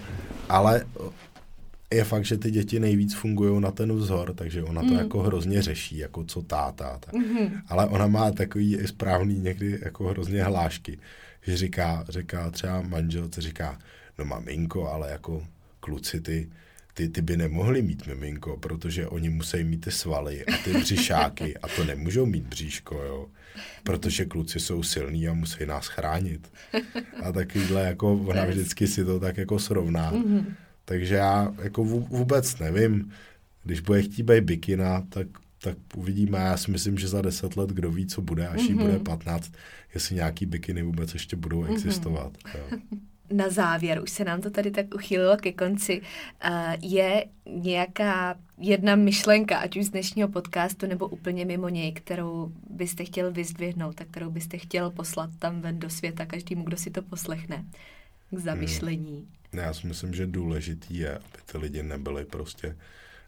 [0.48, 0.86] ale
[1.94, 4.98] je fakt, že ty děti nejvíc fungují na ten vzor, takže ona to mm.
[4.98, 6.98] jako hrozně řeší, jako co táta.
[7.00, 7.14] Tak.
[7.14, 7.50] Mm-hmm.
[7.68, 10.98] Ale ona má takový i správný někdy jako hrozně hlášky,
[11.42, 13.78] že říká, říká třeba manželce, říká,
[14.18, 15.46] no maminko, ale jako
[15.80, 16.48] kluci ty,
[16.94, 21.56] ty, ty by nemohli mít miminko, protože oni musí mít ty svaly a ty břišáky
[21.56, 23.28] a to nemůžou mít bříško, jo.
[23.82, 26.52] Protože kluci jsou silní a musí nás chránit.
[27.22, 30.12] A takovýhle jako ona vždycky si to tak jako srovná.
[30.12, 30.44] Mm-hmm.
[30.84, 33.12] Takže já jako vůbec nevím,
[33.64, 35.26] když bude chtít být bikina, tak,
[35.60, 36.38] tak uvidíme.
[36.38, 38.68] Já si myslím, že za deset let kdo ví, co bude, až mm-hmm.
[38.68, 39.52] jí bude 15,
[39.94, 41.72] jestli nějaký bikiny vůbec ještě budou mm-hmm.
[41.72, 42.38] existovat.
[42.54, 42.78] Jo
[43.30, 46.50] na závěr, už se nám to tady tak uchýlilo ke konci, uh,
[46.82, 53.04] je nějaká jedna myšlenka, ať už z dnešního podcastu nebo úplně mimo něj, kterou byste
[53.04, 57.02] chtěl vyzdvihnout a kterou byste chtěl poslat tam ven do světa každému, kdo si to
[57.02, 57.64] poslechne
[58.30, 59.26] k zamyšlení.
[59.52, 59.62] Hmm.
[59.62, 62.76] Já si myslím, že důležitý je, aby ty lidi nebyli prostě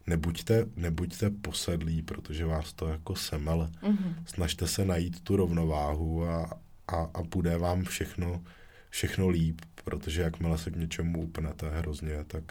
[0.06, 3.70] nebuďte, nebuďte posedlí, protože vás to jako semele.
[3.82, 4.14] Mm-hmm.
[4.26, 8.44] Snažte se najít tu rovnováhu a, a, a bude vám všechno,
[8.90, 12.44] všechno líp protože jakmile se k něčemu upnete hrozně, tak,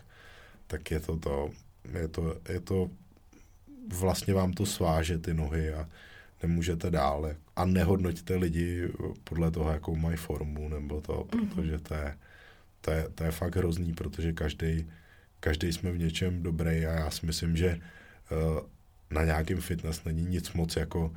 [0.68, 1.50] tak je to to,
[1.94, 2.90] je to, je to,
[3.88, 5.90] vlastně vám to sváže ty nohy a
[6.44, 7.36] nemůžete dále.
[7.56, 8.90] A nehodnoťte lidi
[9.24, 11.50] podle toho, jakou mají formu, nebo to, mm-hmm.
[11.50, 12.18] protože to je,
[12.82, 14.92] to je, to je fakt hrozný, protože každý
[15.40, 17.80] každý jsme v něčem dobrý a já si myslím, že
[18.32, 18.60] uh,
[19.12, 21.14] na nějakým fitness není nic moc jako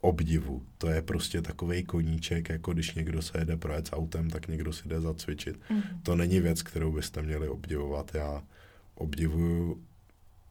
[0.00, 0.62] obdivu.
[0.78, 4.72] To je prostě takový koníček, jako když někdo se jede projet s autem, tak někdo
[4.72, 5.60] si jde zacvičit.
[5.70, 5.82] Mm.
[6.02, 8.14] To není věc, kterou byste měli obdivovat.
[8.14, 8.42] Já
[8.94, 9.82] obdivuju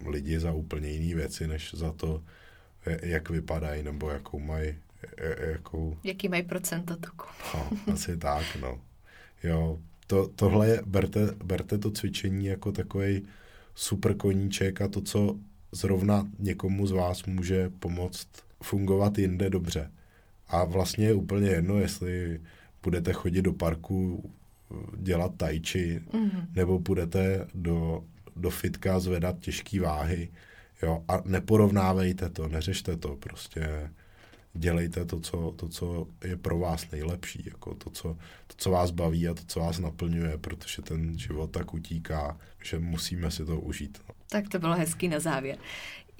[0.07, 2.23] lidi za úplně jiné věci, než za to,
[3.01, 4.75] jak vypadají, nebo jakou mají
[5.51, 5.97] jakou...
[6.03, 7.25] Jaký mají procento tuku.
[7.53, 8.81] No, asi tak, no.
[9.43, 9.79] Jo,
[10.11, 13.23] to, tohle je, berte, berte to cvičení jako takový
[13.75, 15.35] super koníček a to, co
[15.71, 18.27] zrovna někomu z vás může pomoct
[18.63, 19.91] fungovat jinde dobře.
[20.47, 22.41] A vlastně je úplně jedno, jestli
[22.83, 24.29] budete chodit do parku
[24.97, 26.45] dělat tajči, mm-hmm.
[26.55, 28.03] nebo budete do,
[28.35, 30.29] do fitka zvedat těžké váhy.
[30.83, 31.03] Jo?
[31.07, 33.89] A neporovnávejte to, neřešte to, prostě
[34.53, 38.91] dělejte to co, to, co je pro vás nejlepší, jako to co, to, co vás
[38.91, 43.59] baví a to, co vás naplňuje, protože ten život tak utíká, že musíme si to
[43.59, 44.01] užít.
[44.29, 45.57] Tak to bylo hezký na závěr.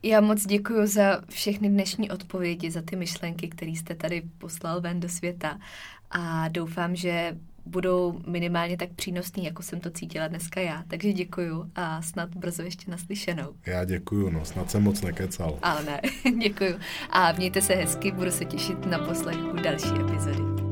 [0.04, 5.00] Já moc děkuji za všechny dnešní odpovědi, za ty myšlenky, které jste tady poslal ven
[5.00, 5.60] do světa
[6.12, 10.84] a doufám, že budou minimálně tak přínosný, jako jsem to cítila dneska já.
[10.88, 13.54] Takže děkuju a snad brzo ještě naslyšenou.
[13.66, 15.60] Já děkuju, no snad jsem moc nekecal.
[15.62, 16.02] Ale ne,
[16.42, 16.74] děkuju.
[17.10, 20.72] A mějte se hezky, budu se těšit na poslechu další epizody.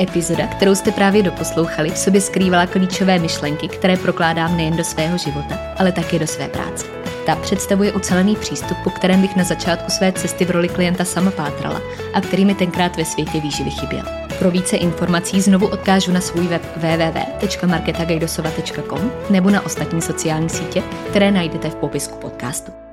[0.00, 5.18] Epizoda, kterou jste právě doposlouchali, v sobě skrývala klíčové myšlenky, které prokládám nejen do svého
[5.18, 6.86] života, ale také do své práce.
[7.30, 11.30] Ta představuje ucelený přístup, po kterém bych na začátku své cesty v roli klienta sama
[11.30, 11.80] pátrala
[12.14, 14.04] a který mi tenkrát ve světě výživy chyběl.
[14.38, 21.30] Pro více informací znovu odkážu na svůj web www.marketagajdosova.com nebo na ostatní sociální sítě, které
[21.30, 22.89] najdete v popisku podcastu.